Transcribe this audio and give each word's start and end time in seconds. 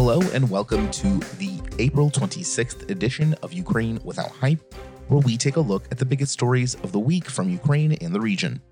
Hello 0.00 0.20
and 0.32 0.48
welcome 0.48 0.88
to 0.92 1.18
the 1.38 1.60
April 1.80 2.08
26th 2.08 2.88
edition 2.88 3.34
of 3.42 3.52
Ukraine 3.52 3.98
Without 4.04 4.30
Hype, 4.30 4.72
where 5.08 5.18
we 5.18 5.36
take 5.36 5.56
a 5.56 5.60
look 5.60 5.86
at 5.90 5.98
the 5.98 6.04
biggest 6.04 6.32
stories 6.32 6.76
of 6.76 6.92
the 6.92 7.00
week 7.00 7.28
from 7.28 7.50
Ukraine 7.50 7.94
and 7.94 8.14
the 8.14 8.20
region. 8.20 8.62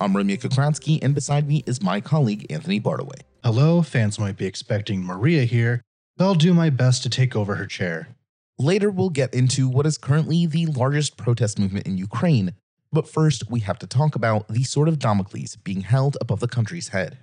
I'm 0.00 0.16
Romeo 0.16 0.36
Kokriatski, 0.36 1.02
and 1.02 1.12
beside 1.12 1.48
me 1.48 1.64
is 1.66 1.82
my 1.82 2.00
colleague 2.00 2.46
Anthony 2.50 2.80
Bartaway. 2.80 3.22
Hello, 3.42 3.82
fans 3.82 4.20
might 4.20 4.36
be 4.36 4.46
expecting 4.46 5.02
Maria 5.02 5.42
here, 5.42 5.82
but 6.16 6.26
I'll 6.26 6.36
do 6.36 6.54
my 6.54 6.70
best 6.70 7.02
to 7.02 7.10
take 7.10 7.34
over 7.34 7.56
her 7.56 7.66
chair. 7.66 8.14
Later, 8.56 8.88
we'll 8.88 9.10
get 9.10 9.34
into 9.34 9.68
what 9.68 9.86
is 9.86 9.98
currently 9.98 10.46
the 10.46 10.66
largest 10.66 11.16
protest 11.16 11.58
movement 11.58 11.88
in 11.88 11.98
Ukraine, 11.98 12.52
but 12.92 13.08
first, 13.08 13.50
we 13.50 13.58
have 13.58 13.80
to 13.80 13.88
talk 13.88 14.14
about 14.14 14.46
the 14.46 14.62
sword 14.62 14.86
of 14.86 15.00
Damocles 15.00 15.56
being 15.56 15.80
held 15.80 16.16
above 16.20 16.38
the 16.38 16.46
country's 16.46 16.90
head. 16.90 17.18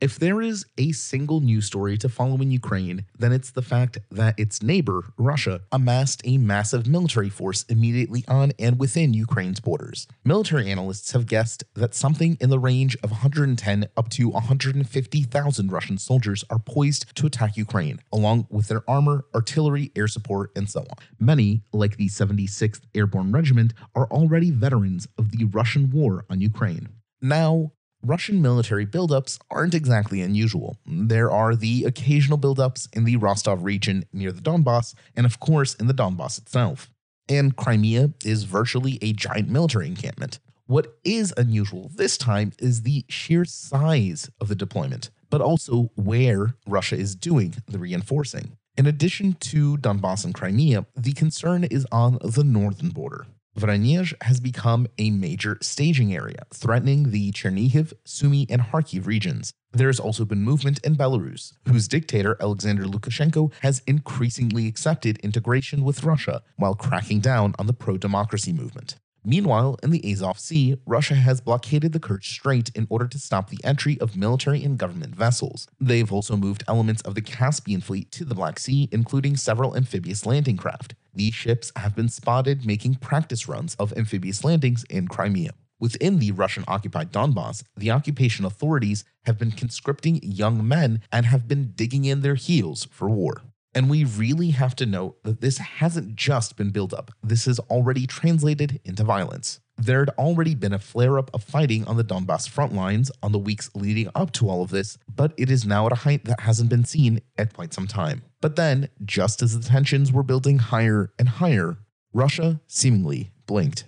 If 0.00 0.18
there 0.18 0.42
is 0.42 0.66
a 0.76 0.92
single 0.92 1.40
news 1.40 1.66
story 1.66 1.96
to 1.98 2.08
follow 2.08 2.36
in 2.38 2.50
Ukraine, 2.50 3.06
then 3.16 3.32
it's 3.32 3.50
the 3.50 3.62
fact 3.62 3.98
that 4.10 4.38
its 4.38 4.62
neighbor, 4.62 5.04
Russia, 5.16 5.62
amassed 5.70 6.20
a 6.24 6.36
massive 6.36 6.86
military 6.86 7.30
force 7.30 7.64
immediately 7.68 8.24
on 8.26 8.52
and 8.58 8.78
within 8.78 9.14
Ukraine's 9.14 9.60
borders. 9.60 10.08
Military 10.24 10.70
analysts 10.70 11.12
have 11.12 11.26
guessed 11.26 11.64
that 11.74 11.94
something 11.94 12.36
in 12.40 12.50
the 12.50 12.58
range 12.58 12.96
of 13.02 13.12
110 13.12 13.88
up 13.96 14.08
to 14.10 14.28
150,000 14.28 15.72
Russian 15.72 15.96
soldiers 15.96 16.44
are 16.50 16.58
poised 16.58 17.14
to 17.14 17.26
attack 17.26 17.56
Ukraine, 17.56 18.00
along 18.12 18.48
with 18.50 18.68
their 18.68 18.82
armor, 18.90 19.24
artillery, 19.34 19.92
air 19.96 20.08
support, 20.08 20.50
and 20.56 20.68
so 20.68 20.80
on. 20.80 20.96
Many, 21.20 21.62
like 21.72 21.96
the 21.96 22.08
76th 22.08 22.82
Airborne 22.94 23.30
Regiment, 23.30 23.72
are 23.94 24.06
already 24.08 24.50
veterans 24.50 25.06
of 25.16 25.30
the 25.30 25.44
Russian 25.44 25.90
war 25.90 26.26
on 26.28 26.40
Ukraine. 26.40 26.88
Now, 27.22 27.72
Russian 28.04 28.42
military 28.42 28.84
buildups 28.84 29.38
aren't 29.50 29.74
exactly 29.74 30.20
unusual. 30.20 30.76
There 30.86 31.30
are 31.30 31.56
the 31.56 31.84
occasional 31.84 32.36
buildups 32.36 32.86
in 32.94 33.04
the 33.04 33.16
Rostov 33.16 33.64
region 33.64 34.04
near 34.12 34.30
the 34.30 34.42
Donbass, 34.42 34.94
and 35.16 35.24
of 35.24 35.40
course 35.40 35.74
in 35.74 35.86
the 35.86 35.94
Donbass 35.94 36.36
itself. 36.36 36.90
And 37.30 37.56
Crimea 37.56 38.12
is 38.22 38.44
virtually 38.44 38.98
a 39.00 39.14
giant 39.14 39.48
military 39.48 39.86
encampment. 39.86 40.38
What 40.66 40.98
is 41.02 41.32
unusual 41.38 41.90
this 41.94 42.18
time 42.18 42.52
is 42.58 42.82
the 42.82 43.06
sheer 43.08 43.46
size 43.46 44.30
of 44.38 44.48
the 44.48 44.54
deployment, 44.54 45.10
but 45.30 45.40
also 45.40 45.90
where 45.94 46.56
Russia 46.66 46.96
is 46.96 47.14
doing 47.14 47.54
the 47.66 47.78
reinforcing. 47.78 48.58
In 48.76 48.86
addition 48.86 49.34
to 49.40 49.78
Donbass 49.78 50.26
and 50.26 50.34
Crimea, 50.34 50.84
the 50.94 51.12
concern 51.12 51.64
is 51.64 51.86
on 51.90 52.18
the 52.22 52.44
northern 52.44 52.90
border. 52.90 53.26
Voronezh 53.58 54.14
has 54.22 54.40
become 54.40 54.88
a 54.98 55.10
major 55.10 55.58
staging 55.62 56.12
area, 56.12 56.44
threatening 56.52 57.10
the 57.10 57.30
Chernihiv, 57.30 57.92
Sumy, 58.04 58.46
and 58.50 58.60
Kharkiv 58.62 59.06
regions. 59.06 59.52
There 59.72 59.86
has 59.86 60.00
also 60.00 60.24
been 60.24 60.42
movement 60.42 60.80
in 60.84 60.96
Belarus, 60.96 61.52
whose 61.68 61.86
dictator 61.86 62.36
Alexander 62.40 62.84
Lukashenko 62.84 63.52
has 63.60 63.82
increasingly 63.86 64.66
accepted 64.66 65.18
integration 65.18 65.84
with 65.84 66.02
Russia 66.02 66.42
while 66.56 66.74
cracking 66.74 67.20
down 67.20 67.54
on 67.58 67.66
the 67.66 67.72
pro 67.72 67.96
democracy 67.96 68.52
movement. 68.52 68.96
Meanwhile, 69.26 69.78
in 69.82 69.90
the 69.90 70.12
Azov 70.12 70.38
Sea, 70.38 70.76
Russia 70.84 71.14
has 71.14 71.40
blockaded 71.40 71.94
the 71.94 72.00
Kerch 72.00 72.24
Strait 72.24 72.70
in 72.74 72.86
order 72.90 73.06
to 73.08 73.18
stop 73.18 73.48
the 73.48 73.64
entry 73.64 73.98
of 73.98 74.18
military 74.18 74.62
and 74.62 74.76
government 74.76 75.14
vessels. 75.14 75.66
They've 75.80 76.12
also 76.12 76.36
moved 76.36 76.62
elements 76.68 77.00
of 77.02 77.14
the 77.14 77.22
Caspian 77.22 77.80
Fleet 77.80 78.12
to 78.12 78.26
the 78.26 78.34
Black 78.34 78.58
Sea, 78.58 78.86
including 78.92 79.38
several 79.38 79.74
amphibious 79.74 80.26
landing 80.26 80.58
craft. 80.58 80.94
These 81.14 81.34
ships 81.34 81.72
have 81.76 81.96
been 81.96 82.10
spotted 82.10 82.66
making 82.66 82.96
practice 82.96 83.48
runs 83.48 83.74
of 83.76 83.94
amphibious 83.96 84.44
landings 84.44 84.84
in 84.90 85.08
Crimea. 85.08 85.52
Within 85.80 86.18
the 86.18 86.32
Russian 86.32 86.64
occupied 86.68 87.10
Donbass, 87.10 87.64
the 87.76 87.90
occupation 87.90 88.44
authorities 88.44 89.04
have 89.24 89.38
been 89.38 89.52
conscripting 89.52 90.20
young 90.22 90.66
men 90.66 91.00
and 91.10 91.24
have 91.26 91.48
been 91.48 91.72
digging 91.74 92.04
in 92.04 92.20
their 92.20 92.34
heels 92.34 92.84
for 92.90 93.08
war. 93.08 93.42
And 93.74 93.90
we 93.90 94.04
really 94.04 94.50
have 94.50 94.76
to 94.76 94.86
note 94.86 95.22
that 95.24 95.40
this 95.40 95.58
hasn't 95.58 96.14
just 96.14 96.56
been 96.56 96.70
built 96.70 96.94
up, 96.94 97.10
this 97.22 97.46
has 97.46 97.58
already 97.58 98.06
translated 98.06 98.80
into 98.84 99.02
violence. 99.02 99.60
There 99.76 99.98
had 99.98 100.10
already 100.10 100.54
been 100.54 100.72
a 100.72 100.78
flare 100.78 101.18
up 101.18 101.32
of 101.34 101.42
fighting 101.42 101.84
on 101.86 101.96
the 101.96 102.04
Donbass 102.04 102.48
front 102.48 102.72
lines 102.72 103.10
on 103.22 103.32
the 103.32 103.38
weeks 103.38 103.70
leading 103.74 104.08
up 104.14 104.30
to 104.32 104.48
all 104.48 104.62
of 104.62 104.70
this, 104.70 104.98
but 105.12 105.32
it 105.36 105.50
is 105.50 105.66
now 105.66 105.86
at 105.86 105.92
a 105.92 105.96
height 105.96 106.24
that 106.26 106.40
hasn't 106.40 106.70
been 106.70 106.84
seen 106.84 107.20
at 107.36 107.52
quite 107.52 107.74
some 107.74 107.88
time. 107.88 108.22
But 108.40 108.54
then, 108.54 108.88
just 109.04 109.42
as 109.42 109.58
the 109.58 109.68
tensions 109.68 110.12
were 110.12 110.22
building 110.22 110.58
higher 110.58 111.10
and 111.18 111.28
higher, 111.28 111.78
Russia 112.12 112.60
seemingly 112.68 113.32
blinked. 113.46 113.84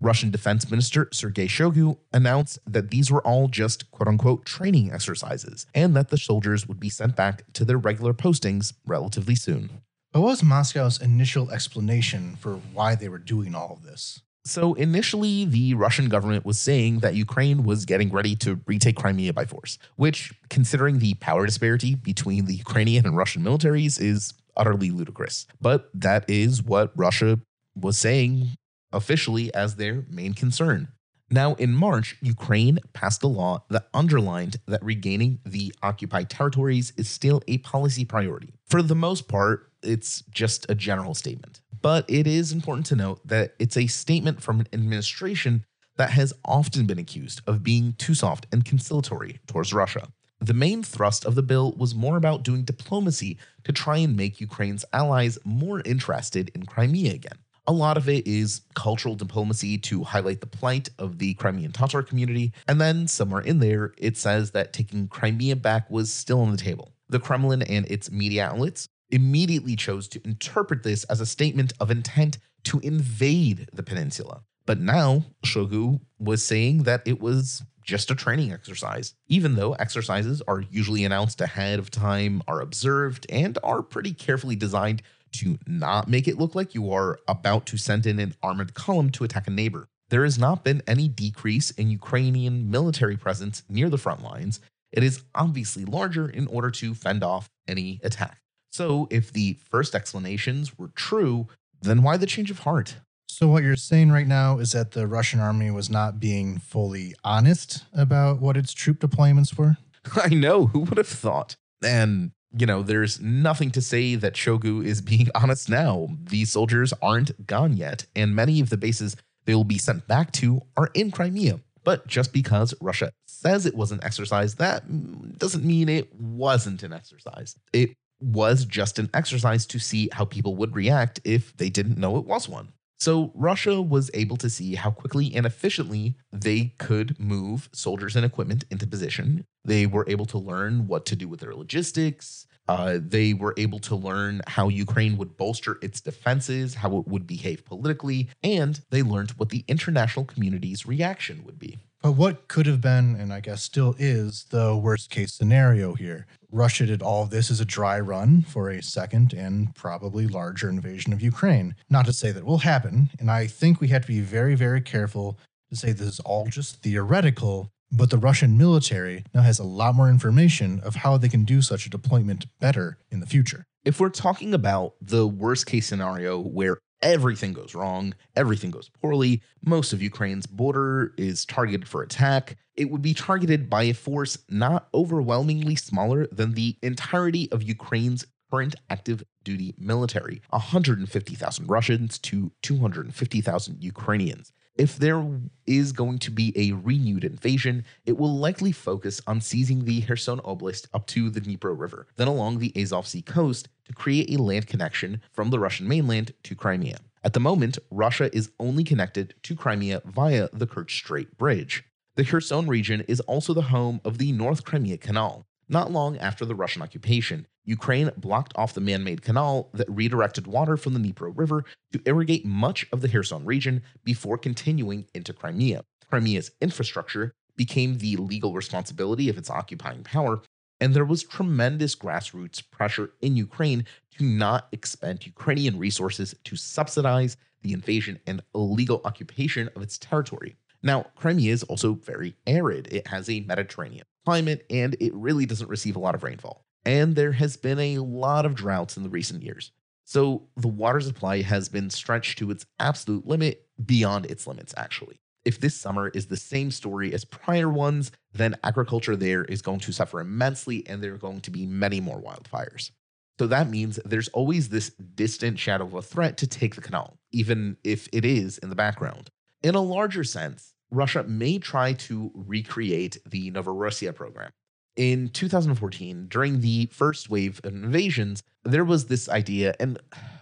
Russian 0.00 0.30
Defense 0.30 0.70
Minister 0.70 1.08
Sergei 1.12 1.46
Shoigu 1.46 1.98
announced 2.12 2.58
that 2.66 2.90
these 2.90 3.10
were 3.10 3.26
all 3.26 3.48
just 3.48 3.90
quote 3.90 4.08
unquote 4.08 4.44
training 4.44 4.92
exercises 4.92 5.66
and 5.74 5.96
that 5.96 6.08
the 6.08 6.18
soldiers 6.18 6.68
would 6.68 6.78
be 6.78 6.88
sent 6.88 7.16
back 7.16 7.44
to 7.54 7.64
their 7.64 7.78
regular 7.78 8.14
postings 8.14 8.74
relatively 8.86 9.34
soon. 9.34 9.82
What 10.12 10.22
was 10.22 10.42
Moscow's 10.42 11.00
initial 11.00 11.50
explanation 11.50 12.36
for 12.36 12.54
why 12.72 12.94
they 12.94 13.08
were 13.08 13.18
doing 13.18 13.54
all 13.54 13.72
of 13.72 13.82
this? 13.82 14.22
So, 14.44 14.72
initially, 14.74 15.44
the 15.44 15.74
Russian 15.74 16.08
government 16.08 16.46
was 16.46 16.58
saying 16.58 17.00
that 17.00 17.14
Ukraine 17.14 17.64
was 17.64 17.84
getting 17.84 18.10
ready 18.10 18.34
to 18.36 18.58
retake 18.66 18.96
Crimea 18.96 19.34
by 19.34 19.44
force, 19.44 19.78
which, 19.96 20.32
considering 20.48 21.00
the 21.00 21.14
power 21.14 21.44
disparity 21.44 21.94
between 21.94 22.46
the 22.46 22.54
Ukrainian 22.54 23.04
and 23.04 23.14
Russian 23.14 23.42
militaries, 23.42 24.00
is 24.00 24.32
utterly 24.56 24.90
ludicrous. 24.90 25.46
But 25.60 25.90
that 25.92 26.24
is 26.28 26.62
what 26.62 26.92
Russia 26.96 27.40
was 27.74 27.98
saying 27.98 28.56
officially 28.92 29.52
as 29.54 29.76
their 29.76 30.04
main 30.08 30.34
concern. 30.34 30.88
Now, 31.30 31.54
in 31.54 31.74
March, 31.74 32.16
Ukraine 32.22 32.78
passed 32.94 33.22
a 33.22 33.26
law 33.26 33.64
that 33.68 33.88
underlined 33.92 34.56
that 34.66 34.82
regaining 34.82 35.40
the 35.44 35.74
occupied 35.82 36.30
territories 36.30 36.94
is 36.96 37.08
still 37.08 37.42
a 37.46 37.58
policy 37.58 38.04
priority. 38.04 38.54
For 38.66 38.80
the 38.80 38.94
most 38.94 39.28
part, 39.28 39.70
it's 39.82 40.22
just 40.30 40.66
a 40.70 40.74
general 40.74 41.14
statement. 41.14 41.60
But 41.82 42.06
it 42.08 42.26
is 42.26 42.50
important 42.50 42.86
to 42.86 42.96
note 42.96 43.20
that 43.26 43.54
it's 43.58 43.76
a 43.76 43.86
statement 43.86 44.42
from 44.42 44.60
an 44.60 44.68
administration 44.72 45.64
that 45.96 46.10
has 46.10 46.32
often 46.44 46.86
been 46.86 46.98
accused 46.98 47.42
of 47.46 47.62
being 47.62 47.94
too 47.98 48.14
soft 48.14 48.46
and 48.50 48.64
conciliatory 48.64 49.40
towards 49.46 49.74
Russia. 49.74 50.08
The 50.40 50.54
main 50.54 50.82
thrust 50.82 51.24
of 51.24 51.34
the 51.34 51.42
bill 51.42 51.72
was 51.72 51.94
more 51.94 52.16
about 52.16 52.44
doing 52.44 52.62
diplomacy 52.62 53.38
to 53.64 53.72
try 53.72 53.98
and 53.98 54.16
make 54.16 54.40
Ukraine's 54.40 54.84
allies 54.92 55.38
more 55.44 55.80
interested 55.80 56.50
in 56.54 56.64
Crimea 56.64 57.12
again. 57.12 57.38
A 57.68 57.72
lot 57.72 57.98
of 57.98 58.08
it 58.08 58.26
is 58.26 58.62
cultural 58.74 59.14
diplomacy 59.14 59.76
to 59.76 60.02
highlight 60.02 60.40
the 60.40 60.46
plight 60.46 60.88
of 60.98 61.18
the 61.18 61.34
Crimean 61.34 61.70
Tatar 61.70 62.02
community, 62.02 62.54
and 62.66 62.80
then 62.80 63.06
somewhere 63.06 63.42
in 63.42 63.58
there, 63.58 63.92
it 63.98 64.16
says 64.16 64.52
that 64.52 64.72
taking 64.72 65.06
Crimea 65.06 65.54
back 65.54 65.90
was 65.90 66.10
still 66.10 66.40
on 66.40 66.50
the 66.50 66.56
table. 66.56 66.94
The 67.10 67.20
Kremlin 67.20 67.60
and 67.60 67.84
its 67.90 68.10
media 68.10 68.46
outlets 68.46 68.88
immediately 69.10 69.76
chose 69.76 70.08
to 70.08 70.20
interpret 70.24 70.82
this 70.82 71.04
as 71.04 71.20
a 71.20 71.26
statement 71.26 71.74
of 71.78 71.90
intent 71.90 72.38
to 72.64 72.80
invade 72.80 73.68
the 73.70 73.82
peninsula. 73.82 74.44
But 74.64 74.80
now, 74.80 75.26
Shoigu 75.44 76.00
was 76.18 76.42
saying 76.42 76.84
that 76.84 77.02
it 77.04 77.20
was 77.20 77.64
just 77.82 78.10
a 78.10 78.14
training 78.14 78.52
exercise, 78.52 79.14
even 79.28 79.56
though 79.56 79.72
exercises 79.74 80.42
are 80.48 80.62
usually 80.70 81.04
announced 81.04 81.40
ahead 81.40 81.78
of 81.78 81.90
time, 81.90 82.42
are 82.48 82.60
observed, 82.60 83.26
and 83.30 83.58
are 83.62 83.82
pretty 83.82 84.12
carefully 84.12 84.56
designed 84.56 85.02
to 85.38 85.58
not 85.66 86.08
make 86.08 86.28
it 86.28 86.38
look 86.38 86.54
like 86.54 86.74
you 86.74 86.92
are 86.92 87.18
about 87.26 87.66
to 87.66 87.76
send 87.76 88.06
in 88.06 88.18
an 88.18 88.34
armored 88.42 88.74
column 88.74 89.10
to 89.10 89.24
attack 89.24 89.46
a 89.46 89.50
neighbor. 89.50 89.88
There 90.10 90.24
has 90.24 90.38
not 90.38 90.64
been 90.64 90.82
any 90.86 91.08
decrease 91.08 91.70
in 91.72 91.90
Ukrainian 91.90 92.70
military 92.70 93.16
presence 93.16 93.62
near 93.68 93.90
the 93.90 93.98
front 93.98 94.22
lines. 94.22 94.60
It 94.90 95.02
is 95.02 95.22
obviously 95.34 95.84
larger 95.84 96.28
in 96.28 96.46
order 96.46 96.70
to 96.70 96.94
fend 96.94 97.22
off 97.22 97.50
any 97.66 98.00
attack. 98.02 98.40
So, 98.70 99.08
if 99.10 99.32
the 99.32 99.58
first 99.70 99.94
explanations 99.94 100.78
were 100.78 100.90
true, 100.94 101.48
then 101.82 102.02
why 102.02 102.16
the 102.16 102.26
change 102.26 102.50
of 102.50 102.60
heart? 102.60 102.96
So, 103.28 103.48
what 103.48 103.62
you're 103.62 103.76
saying 103.76 104.10
right 104.10 104.26
now 104.26 104.58
is 104.58 104.72
that 104.72 104.92
the 104.92 105.06
Russian 105.06 105.40
army 105.40 105.70
was 105.70 105.90
not 105.90 106.20
being 106.20 106.58
fully 106.58 107.14
honest 107.24 107.84
about 107.92 108.40
what 108.40 108.56
its 108.56 108.72
troop 108.72 109.00
deployments 109.00 109.56
were? 109.56 109.76
I 110.16 110.28
know, 110.28 110.66
who 110.66 110.80
would 110.80 110.98
have 110.98 111.08
thought? 111.08 111.56
And 111.82 112.32
you 112.56 112.66
know, 112.66 112.82
there's 112.82 113.20
nothing 113.20 113.70
to 113.72 113.80
say 113.80 114.14
that 114.14 114.34
Shoigu 114.34 114.84
is 114.84 115.00
being 115.00 115.28
honest 115.34 115.68
now. 115.68 116.08
These 116.24 116.52
soldiers 116.52 116.92
aren't 117.02 117.46
gone 117.46 117.76
yet, 117.76 118.06
and 118.16 118.34
many 118.34 118.60
of 118.60 118.70
the 118.70 118.76
bases 118.76 119.16
they 119.44 119.54
will 119.54 119.64
be 119.64 119.78
sent 119.78 120.06
back 120.06 120.32
to 120.32 120.60
are 120.76 120.90
in 120.94 121.10
Crimea. 121.10 121.60
But 121.84 122.06
just 122.06 122.32
because 122.32 122.74
Russia 122.80 123.12
says 123.26 123.64
it 123.64 123.74
was 123.74 123.92
an 123.92 124.00
exercise, 124.02 124.56
that 124.56 125.38
doesn't 125.38 125.64
mean 125.64 125.88
it 125.88 126.14
wasn't 126.14 126.82
an 126.82 126.92
exercise. 126.92 127.56
It 127.72 127.94
was 128.20 128.64
just 128.64 128.98
an 128.98 129.08
exercise 129.14 129.64
to 129.66 129.78
see 129.78 130.10
how 130.12 130.24
people 130.24 130.56
would 130.56 130.74
react 130.74 131.20
if 131.24 131.56
they 131.56 131.70
didn't 131.70 131.98
know 131.98 132.18
it 132.18 132.26
was 132.26 132.48
one. 132.48 132.72
So 132.98 133.30
Russia 133.34 133.80
was 133.80 134.10
able 134.12 134.36
to 134.38 134.50
see 134.50 134.74
how 134.74 134.90
quickly 134.90 135.32
and 135.34 135.46
efficiently 135.46 136.16
they 136.32 136.74
could 136.78 137.18
move 137.18 137.68
soldiers 137.72 138.16
and 138.16 138.24
equipment 138.24 138.64
into 138.70 138.86
position. 138.88 139.44
They 139.64 139.86
were 139.86 140.04
able 140.08 140.26
to 140.26 140.38
learn 140.38 140.88
what 140.88 141.06
to 141.06 141.16
do 141.16 141.28
with 141.28 141.40
their 141.40 141.54
logistics. 141.54 142.46
Uh, 142.66 142.98
they 143.00 143.32
were 143.32 143.54
able 143.56 143.78
to 143.78 143.94
learn 143.94 144.42
how 144.46 144.68
Ukraine 144.68 145.16
would 145.16 145.36
bolster 145.36 145.78
its 145.80 146.00
defenses, 146.00 146.74
how 146.74 146.98
it 146.98 147.08
would 147.08 147.26
behave 147.26 147.64
politically, 147.64 148.28
and 148.42 148.80
they 148.90 149.02
learned 149.02 149.30
what 149.32 149.48
the 149.48 149.64
international 149.68 150.24
community's 150.24 150.84
reaction 150.84 151.44
would 151.44 151.58
be. 151.58 151.78
But 152.00 152.12
what 152.12 152.46
could 152.46 152.66
have 152.66 152.80
been, 152.80 153.16
and 153.16 153.32
I 153.32 153.40
guess 153.40 153.62
still 153.62 153.96
is, 153.98 154.44
the 154.50 154.76
worst 154.76 155.10
case 155.10 155.34
scenario 155.34 155.94
here? 155.94 156.26
Russia 156.50 156.86
did 156.86 157.02
all 157.02 157.24
of 157.24 157.30
this 157.30 157.50
as 157.50 157.60
a 157.60 157.64
dry 157.64 157.98
run 157.98 158.42
for 158.42 158.70
a 158.70 158.82
second 158.82 159.32
and 159.32 159.74
probably 159.74 160.28
larger 160.28 160.68
invasion 160.68 161.12
of 161.12 161.20
Ukraine. 161.20 161.74
Not 161.90 162.06
to 162.06 162.12
say 162.12 162.30
that 162.30 162.44
will 162.44 162.58
happen, 162.58 163.10
and 163.18 163.30
I 163.30 163.48
think 163.48 163.80
we 163.80 163.88
have 163.88 164.02
to 164.02 164.08
be 164.08 164.20
very, 164.20 164.54
very 164.54 164.80
careful 164.80 165.38
to 165.70 165.76
say 165.76 165.92
this 165.92 166.08
is 166.08 166.20
all 166.20 166.46
just 166.46 166.82
theoretical, 166.82 167.70
but 167.90 168.10
the 168.10 168.18
Russian 168.18 168.56
military 168.56 169.24
now 169.34 169.42
has 169.42 169.58
a 169.58 169.64
lot 169.64 169.94
more 169.94 170.08
information 170.08 170.80
of 170.80 170.96
how 170.96 171.18
they 171.18 171.28
can 171.28 171.44
do 171.44 171.60
such 171.60 171.84
a 171.84 171.90
deployment 171.90 172.46
better 172.60 172.98
in 173.10 173.20
the 173.20 173.26
future. 173.26 173.64
If 173.84 173.98
we're 173.98 174.08
talking 174.08 174.54
about 174.54 174.94
the 175.00 175.26
worst 175.26 175.66
case 175.66 175.86
scenario 175.86 176.38
where 176.38 176.78
everything 177.02 177.52
goes 177.52 177.74
wrong, 177.74 178.14
everything 178.36 178.70
goes 178.70 178.88
poorly, 178.88 179.42
most 179.64 179.92
of 179.92 180.02
Ukraine's 180.02 180.46
border 180.46 181.14
is 181.16 181.44
targeted 181.44 181.88
for 181.88 182.02
attack, 182.02 182.56
it 182.76 182.90
would 182.90 183.02
be 183.02 183.14
targeted 183.14 183.68
by 183.68 183.84
a 183.84 183.94
force 183.94 184.38
not 184.48 184.88
overwhelmingly 184.94 185.76
smaller 185.76 186.26
than 186.28 186.54
the 186.54 186.76
entirety 186.82 187.50
of 187.50 187.62
Ukraine's 187.62 188.24
current 188.50 188.76
active 188.88 189.24
duty 189.44 189.74
military. 189.78 190.40
150,000 190.50 191.66
Russians 191.66 192.18
to 192.20 192.52
250,000 192.62 193.82
Ukrainians. 193.82 194.52
If 194.78 194.96
there 194.96 195.26
is 195.66 195.90
going 195.90 196.20
to 196.20 196.30
be 196.30 196.52
a 196.54 196.70
renewed 196.70 197.24
invasion, 197.24 197.84
it 198.06 198.16
will 198.16 198.38
likely 198.38 198.70
focus 198.70 199.20
on 199.26 199.40
seizing 199.40 199.84
the 199.84 200.02
Kherson 200.02 200.38
Oblast 200.38 200.86
up 200.94 201.08
to 201.08 201.30
the 201.30 201.40
Dnipro 201.40 201.76
River, 201.76 202.06
then 202.14 202.28
along 202.28 202.58
the 202.58 202.72
Azov 202.80 203.08
Sea 203.08 203.20
coast 203.20 203.68
to 203.86 203.92
create 203.92 204.30
a 204.30 204.40
land 204.40 204.68
connection 204.68 205.20
from 205.32 205.50
the 205.50 205.58
Russian 205.58 205.88
mainland 205.88 206.32
to 206.44 206.54
Crimea. 206.54 206.98
At 207.24 207.32
the 207.32 207.40
moment, 207.40 207.78
Russia 207.90 208.30
is 208.32 208.52
only 208.60 208.84
connected 208.84 209.34
to 209.42 209.56
Crimea 209.56 210.00
via 210.04 210.48
the 210.52 210.68
Kerch 210.68 210.92
Strait 210.92 211.36
Bridge. 211.36 211.82
The 212.14 212.24
Kherson 212.24 212.68
region 212.68 213.04
is 213.08 213.18
also 213.22 213.52
the 213.54 213.62
home 213.62 214.00
of 214.04 214.18
the 214.18 214.30
North 214.30 214.64
Crimea 214.64 214.98
Canal. 214.98 215.44
Not 215.68 215.90
long 215.90 216.16
after 216.18 216.44
the 216.44 216.54
Russian 216.54 216.82
occupation, 216.82 217.48
Ukraine 217.68 218.10
blocked 218.16 218.54
off 218.56 218.72
the 218.72 218.80
man 218.80 219.04
made 219.04 219.20
canal 219.20 219.68
that 219.74 219.90
redirected 219.90 220.46
water 220.46 220.78
from 220.78 220.94
the 220.94 221.00
Dnipro 221.00 221.36
River 221.36 221.66
to 221.92 222.00
irrigate 222.06 222.46
much 222.46 222.86
of 222.92 223.02
the 223.02 223.10
Kherson 223.10 223.44
region 223.44 223.82
before 224.04 224.38
continuing 224.38 225.04
into 225.12 225.34
Crimea. 225.34 225.84
Crimea's 226.08 226.50
infrastructure 226.62 227.34
became 227.56 227.98
the 227.98 228.16
legal 228.16 228.54
responsibility 228.54 229.28
of 229.28 229.36
its 229.36 229.50
occupying 229.50 230.02
power, 230.02 230.40
and 230.80 230.94
there 230.94 231.04
was 231.04 231.22
tremendous 231.22 231.94
grassroots 231.94 232.62
pressure 232.70 233.10
in 233.20 233.36
Ukraine 233.36 233.84
to 234.16 234.24
not 234.24 234.68
expend 234.72 235.26
Ukrainian 235.26 235.78
resources 235.78 236.34
to 236.44 236.56
subsidize 236.56 237.36
the 237.60 237.74
invasion 237.74 238.18
and 238.26 238.40
illegal 238.54 239.02
occupation 239.04 239.68
of 239.76 239.82
its 239.82 239.98
territory. 239.98 240.56
Now, 240.82 241.02
Crimea 241.16 241.52
is 241.52 241.64
also 241.64 241.92
very 241.92 242.34
arid. 242.46 242.88
It 242.90 243.08
has 243.08 243.28
a 243.28 243.40
Mediterranean 243.40 244.06
climate 244.24 244.64
and 244.70 244.96
it 245.00 245.12
really 245.12 245.44
doesn't 245.44 245.68
receive 245.68 245.96
a 245.96 245.98
lot 245.98 246.14
of 246.14 246.22
rainfall. 246.22 246.64
And 246.88 247.16
there 247.16 247.32
has 247.32 247.58
been 247.58 247.78
a 247.78 247.98
lot 247.98 248.46
of 248.46 248.54
droughts 248.54 248.96
in 248.96 249.02
the 249.02 249.10
recent 249.10 249.42
years. 249.42 249.72
So 250.06 250.48
the 250.56 250.68
water 250.68 251.02
supply 251.02 251.42
has 251.42 251.68
been 251.68 251.90
stretched 251.90 252.38
to 252.38 252.50
its 252.50 252.64
absolute 252.80 253.26
limit 253.26 253.66
beyond 253.84 254.24
its 254.24 254.46
limits, 254.46 254.72
actually. 254.74 255.20
If 255.44 255.60
this 255.60 255.74
summer 255.74 256.08
is 256.08 256.28
the 256.28 256.36
same 256.38 256.70
story 256.70 257.12
as 257.12 257.26
prior 257.26 257.68
ones, 257.68 258.10
then 258.32 258.56
agriculture 258.64 259.16
there 259.16 259.44
is 259.44 259.60
going 259.60 259.80
to 259.80 259.92
suffer 259.92 260.18
immensely 260.18 260.82
and 260.86 261.04
there 261.04 261.12
are 261.12 261.18
going 261.18 261.42
to 261.42 261.50
be 261.50 261.66
many 261.66 262.00
more 262.00 262.22
wildfires. 262.22 262.90
So 263.38 263.46
that 263.48 263.68
means 263.68 264.00
there's 264.06 264.28
always 264.28 264.70
this 264.70 264.88
distant 264.88 265.58
shadow 265.58 265.84
of 265.84 265.92
a 265.92 266.00
threat 266.00 266.38
to 266.38 266.46
take 266.46 266.74
the 266.74 266.80
canal, 266.80 267.18
even 267.32 267.76
if 267.84 268.08
it 268.14 268.24
is 268.24 268.56
in 268.56 268.70
the 268.70 268.74
background. 268.74 269.28
In 269.62 269.74
a 269.74 269.82
larger 269.82 270.24
sense, 270.24 270.72
Russia 270.90 271.22
may 271.24 271.58
try 271.58 271.92
to 271.92 272.30
recreate 272.34 273.18
the 273.26 273.50
Novorossiya 273.50 274.14
program. 274.14 274.52
In 274.98 275.28
2014, 275.28 276.26
during 276.26 276.60
the 276.60 276.86
first 276.90 277.30
wave 277.30 277.60
of 277.62 277.72
invasions, 277.72 278.42
there 278.64 278.84
was 278.84 279.06
this 279.06 279.28
idea, 279.28 279.76
and 279.78 279.96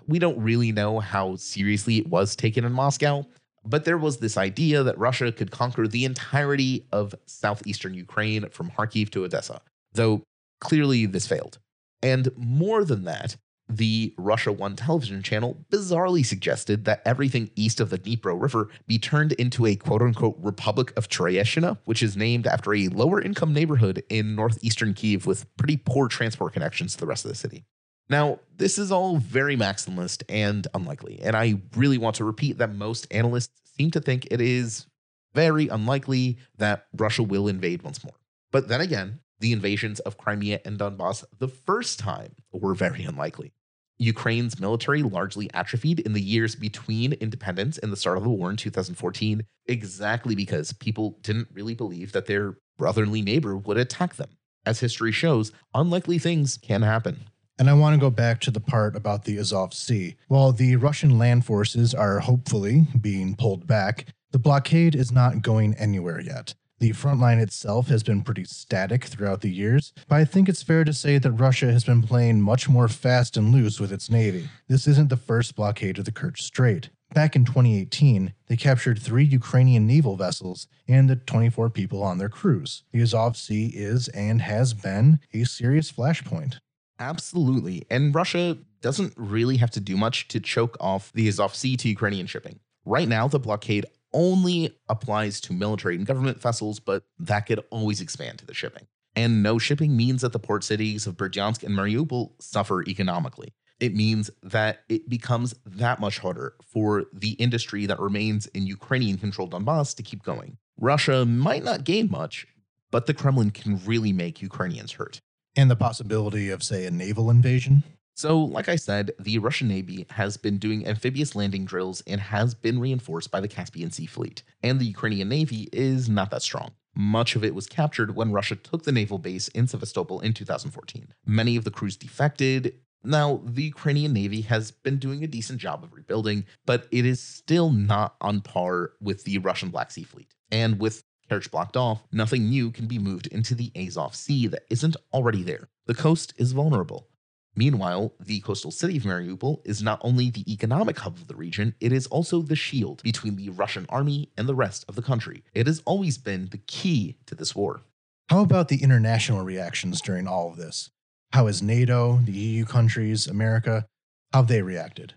we 0.07 0.19
don't 0.19 0.43
really 0.43 0.73
know 0.73 0.99
how 0.99 1.37
seriously 1.37 1.99
it 1.99 2.07
was 2.07 2.35
taken 2.35 2.65
in 2.65 2.73
Moscow, 2.73 3.27
but 3.67 3.85
there 3.85 3.99
was 3.99 4.17
this 4.17 4.39
idea 4.39 4.83
that 4.83 4.97
Russia 4.97 5.31
could 5.31 5.51
conquer 5.51 5.87
the 5.87 6.07
entirety 6.07 6.87
of 6.91 7.15
southeastern 7.27 7.93
Ukraine 7.93 8.49
from 8.49 8.71
Kharkiv 8.71 9.11
to 9.11 9.25
Odessa, 9.25 9.61
though 9.93 10.23
clearly 10.63 11.05
this 11.05 11.27
failed. 11.27 11.59
And 12.03 12.31
more 12.39 12.83
than 12.83 13.05
that, 13.05 13.37
the 13.69 14.15
Russia 14.17 14.53
One 14.53 14.77
television 14.77 15.23
channel 15.23 15.65
bizarrely 15.71 16.25
suggested 16.25 16.85
that 16.85 17.03
everything 17.05 17.51
east 17.57 17.81
of 17.81 17.91
the 17.91 17.99
Dnipro 17.99 18.41
River 18.41 18.69
be 18.87 18.99
turned 18.99 19.33
into 19.33 19.67
a 19.67 19.77
quote 19.77 20.03
unquote 20.03 20.37
Republic 20.39 20.93
of 20.97 21.09
Troieshchyna, 21.09 21.79
which 21.85 22.03
is 22.03 22.17
named 22.17 22.47
after 22.47 22.75
a 22.75 22.89
lower 22.89 23.21
income 23.21 23.53
neighborhood 23.53 24.05
in 24.09 24.37
northeastern 24.37 24.95
Kiev 24.95 25.27
with 25.27 25.55
pretty 25.57 25.77
poor 25.77 26.09
transport 26.09 26.53
connections 26.53 26.95
to 26.95 27.01
the 27.01 27.07
rest 27.07 27.25
of 27.25 27.31
the 27.31 27.37
city. 27.37 27.65
Now, 28.09 28.39
this 28.57 28.79
is 28.79 28.93
all 28.93 29.17
very 29.17 29.57
maximalist 29.57 30.23
and 30.29 30.67
unlikely, 30.75 31.21
and 31.23 31.35
I 31.35 31.61
really 31.75 31.99
want 31.99 32.17
to 32.17 32.25
repeat 32.25 32.59
that 32.59 32.73
most 32.73 33.07
analysts 33.11 33.61
seem 33.77 33.91
to 33.91 34.01
think 34.01 34.29
it 34.31 34.41
is 34.41 34.87
very 35.35 35.69
unlikely 35.69 36.39
that 36.57 36.87
Russia 36.97 37.23
will 37.25 37.49
invade 37.49 37.83
once 37.83 38.03
more. 38.05 38.15
But 38.53 38.69
then 38.69 38.81
again, 38.81 39.21
the 39.41 39.53
invasions 39.53 40.01
of 40.01 40.17
Crimea 40.17 40.61
and 40.65 40.79
Donbass 40.79 41.25
the 41.39 41.49
first 41.49 41.99
time 41.99 42.37
were 42.53 42.75
very 42.75 43.05
unlikely. 43.05 43.53
Ukraine's 43.99 44.61
military 44.61 45.03
largely 45.03 45.51
atrophied 45.55 46.01
in 46.01 46.13
the 46.13 46.21
years 46.21 46.55
between 46.55 47.15
independence 47.15 47.79
and 47.79 47.93
the 47.93 47.97
start 47.97 48.19
of 48.19 48.25
the 48.25 48.29
war 48.29 48.51
in 48.51 48.57
2014, 48.57 49.45
exactly 49.67 50.35
because 50.35 50.73
people 50.73 51.19
didn't 51.23 51.49
really 51.53 51.75
believe 51.75 52.13
that 52.13 52.27
their 52.27 52.59
brotherly 52.77 53.23
neighbor 53.23 53.57
would 53.57 53.79
attack 53.79 54.17
them. 54.17 54.31
As 54.65 54.81
history 54.81 55.13
shows, 55.13 55.53
unlikely 55.75 56.19
things 56.19 56.59
can 56.59 56.83
happen. 56.83 57.29
And 57.59 57.71
I 57.71 57.75
want 57.75 57.95
to 57.95 58.01
go 58.01 58.11
back 58.11 58.41
to 58.43 58.51
the 58.51 58.61
part 58.61 58.95
about 58.97 59.25
the 59.25 59.39
Azov 59.39 59.73
Sea. 59.73 60.17
While 60.29 60.53
the 60.53 60.77
Russian 60.77 61.17
land 61.17 61.47
forces 61.47 61.95
are 61.95 62.19
hopefully 62.19 62.83
being 63.01 63.35
pulled 63.35 63.67
back, 63.67 64.07
the 64.33 64.39
blockade 64.39 64.95
is 64.95 65.11
not 65.11 65.41
going 65.41 65.73
anywhere 65.75 66.21
yet. 66.21 66.55
The 66.79 66.93
front 66.93 67.21
line 67.21 67.39
itself 67.39 67.89
has 67.89 68.03
been 68.03 68.21
pretty 68.21 68.45
static 68.45 69.05
throughout 69.05 69.41
the 69.41 69.51
years, 69.51 69.95
but 70.09 70.17
I 70.17 70.27
think 70.27 70.47
it's 70.47 70.63
fair 70.63 70.85
to 70.85 70.93
say 70.93 71.17
that 71.17 71.33
Russia 71.33 71.73
has 71.73 71.85
been 71.85 72.03
playing 72.03 72.43
much 72.43 72.69
more 72.69 72.87
fast 72.87 73.39
and 73.39 73.51
loose 73.51 73.81
with 73.81 73.91
its 73.91 74.11
navy. 74.11 74.51
This 74.69 74.87
isn't 74.87 75.09
the 75.09 75.17
first 75.17 75.57
blockade 75.57 75.99
of 75.99 76.05
the 76.05 76.13
Kerch 76.13 76.39
Strait. 76.39 76.91
Back 77.15 77.35
in 77.35 77.47
2018, 77.47 78.35
they 78.49 78.57
captured 78.59 78.99
three 78.99 79.25
Ukrainian 79.25 79.87
naval 79.87 80.17
vessels 80.17 80.67
and 80.87 81.09
the 81.09 81.17
24 81.17 81.71
people 81.71 82.03
on 82.03 82.19
their 82.19 82.29
crews. 82.29 82.83
The 82.93 83.01
Azov 83.01 83.39
Sea 83.39 83.69
is 83.69 84.09
and 84.09 84.43
has 84.43 84.75
been 84.75 85.21
a 85.33 85.45
serious 85.45 85.91
flashpoint. 85.91 86.57
Absolutely. 86.99 87.87
And 87.89 88.15
Russia 88.15 88.59
doesn't 88.83 89.15
really 89.17 89.57
have 89.57 89.71
to 89.71 89.81
do 89.81 89.97
much 89.97 90.29
to 90.29 90.41
choke 90.41 90.77
off 90.79 91.11
the 91.15 91.27
Azov 91.27 91.55
Sea 91.55 91.79
to 91.79 91.89
Ukrainian 91.89 92.27
shipping. 92.27 92.61
Right 92.85 93.09
now, 93.09 93.29
the 93.29 93.41
blockade 93.41 93.87
only 94.17 94.75
applies 94.89 95.41
to 95.43 95.53
military 95.53 95.95
and 95.95 96.07
government 96.07 96.41
vessels, 96.41 96.81
but 96.81 97.05
that 97.19 97.41
could 97.41 97.63
always 97.71 98.01
expand 98.01 98.39
to 98.39 98.47
the 98.47 98.55
shipping. 98.55 98.87
And 99.15 99.43
no 99.43 99.59
shipping 99.59 99.97
means 99.97 100.23
that 100.23 100.33
the 100.33 100.39
port 100.39 100.65
cities 100.65 101.07
of 101.07 101.17
Berdyansk 101.17 101.63
and 101.63 101.77
Mariupol 101.77 102.33
suffer 102.41 102.83
economically. 102.89 103.53
It 103.79 103.95
means 103.95 104.31
that 104.43 104.81
it 104.89 105.09
becomes 105.09 105.55
that 105.67 106.01
much 106.01 106.19
harder 106.19 106.55
for 106.65 107.05
the 107.13 107.33
industry 107.33 107.85
that 107.87 108.01
remains 108.01 108.47
in 108.49 108.67
Ukrainian 108.67 109.19
controlled 109.19 109.53
Donbass 109.53 109.95
to 109.97 110.03
keep 110.03 110.23
going. 110.23 110.57
Russia 110.79 111.27
might 111.27 111.63
not 111.63 111.85
gain 111.85 112.11
much, 112.11 112.47
but 112.91 113.07
the 113.07 113.15
Kremlin 113.15 113.51
can 113.51 113.85
really 113.85 114.13
make 114.13 114.41
Ukrainians 114.41 114.93
hurt. 114.93 115.21
And 115.55 115.71
the 115.71 115.77
possibility 115.77 116.49
of, 116.49 116.63
say, 116.63 116.87
a 116.87 116.91
naval 116.91 117.31
invasion? 117.31 117.85
So, 118.17 118.39
like 118.41 118.71
I 118.71 118.77
said, 118.77 119.11
the 119.21 119.39
Russian 119.39 119.69
Navy 119.69 120.07
has 120.13 120.39
been 120.39 120.57
doing 120.57 120.87
amphibious 120.87 121.37
landing 121.37 121.67
drills 121.67 122.03
and 122.07 122.19
has 122.19 122.55
been 122.55 122.81
reinforced 122.81 123.31
by 123.31 123.41
the 123.41 123.49
Caspian 123.49 123.91
Sea 123.91 124.07
Fleet. 124.07 124.43
And 124.63 124.81
the 124.81 124.87
Ukrainian 124.87 125.29
Navy 125.29 125.69
is 125.71 126.09
not 126.09 126.31
that 126.31 126.41
strong. 126.41 126.71
Much 126.95 127.37
of 127.37 127.45
it 127.45 127.55
was 127.55 127.67
captured 127.67 128.17
when 128.17 128.33
Russia 128.33 128.57
took 128.57 128.85
the 128.85 128.91
naval 128.91 129.19
base 129.19 129.49
in 129.49 129.67
Sevastopol 129.67 130.21
in 130.21 130.33
2014. 130.33 131.09
Many 131.27 131.57
of 131.57 131.65
the 131.65 131.71
crews 131.71 131.95
defected. 131.95 132.77
Now, 133.05 133.43
the 133.45 133.65
Ukrainian 133.65 134.15
Navy 134.15 134.41
has 134.41 134.71
been 134.71 134.97
doing 134.97 135.23
a 135.23 135.27
decent 135.27 135.59
job 135.59 135.85
of 135.85 135.93
rebuilding, 135.93 136.47
but 136.65 136.89
it 136.91 137.05
is 137.05 137.21
still 137.21 137.69
not 137.69 138.17
on 138.23 138.41
par 138.41 138.93
with 138.99 139.25
the 139.25 139.37
Russian 139.39 139.69
Black 139.69 139.91
Sea 139.91 140.05
Fleet. 140.05 140.35
And 140.51 140.81
with 140.81 141.03
Kerch 141.31 141.51
blocked 141.51 141.77
off, 141.77 142.03
nothing 142.13 142.49
new 142.49 142.71
can 142.71 142.87
be 142.87 142.99
moved 142.99 143.27
into 143.27 143.55
the 143.55 143.71
Azov 143.77 144.15
Sea 144.15 144.47
that 144.47 144.65
isn't 144.71 144.97
already 145.13 145.43
there. 145.43 145.69
The 145.85 145.95
coast 145.95 146.33
is 146.39 146.53
vulnerable. 146.53 147.09
Meanwhile, 147.57 148.13
the 148.21 148.41
coastal 148.41 148.71
city 148.71 148.99
of 148.99 149.05
Mariupol 149.05 149.63
is 149.65 149.83
not 149.83 149.99
only 150.03 150.29
the 150.29 150.51
economic 150.53 150.99
hub 150.99 151.17
of 151.17 151.27
the 151.27 151.35
region, 151.35 151.75
it 151.81 151.91
is 151.91 152.07
also 152.09 152.43
the 152.43 152.55
shield 152.55 153.03
between 153.03 153.37
the 153.37 153.49
Russian 153.49 153.87
army 153.89 154.31
and 154.37 154.47
the 154.47 154.55
rest 154.55 154.85
of 154.89 154.95
the 154.95 155.03
country. 155.03 155.43
It 155.55 155.67
has 155.67 155.81
always 155.87 156.19
been 156.19 156.49
the 156.51 156.59
key 156.59 157.17
to 157.25 157.35
this 157.35 157.57
war. 157.57 157.81
How 158.29 158.43
about 158.43 158.69
the 158.69 158.83
international 158.83 159.43
reactions 159.43 160.03
during 160.03 160.27
all 160.27 160.51
of 160.51 160.59
this? 160.59 160.91
How 161.33 161.47
has 161.47 161.63
NATO, 161.63 162.21
the 162.23 162.33
EU 162.33 162.67
countries, 162.67 163.27
America, 163.27 163.87
how 164.33 164.41
have 164.41 164.49
they 164.49 164.61
reacted? 164.61 165.15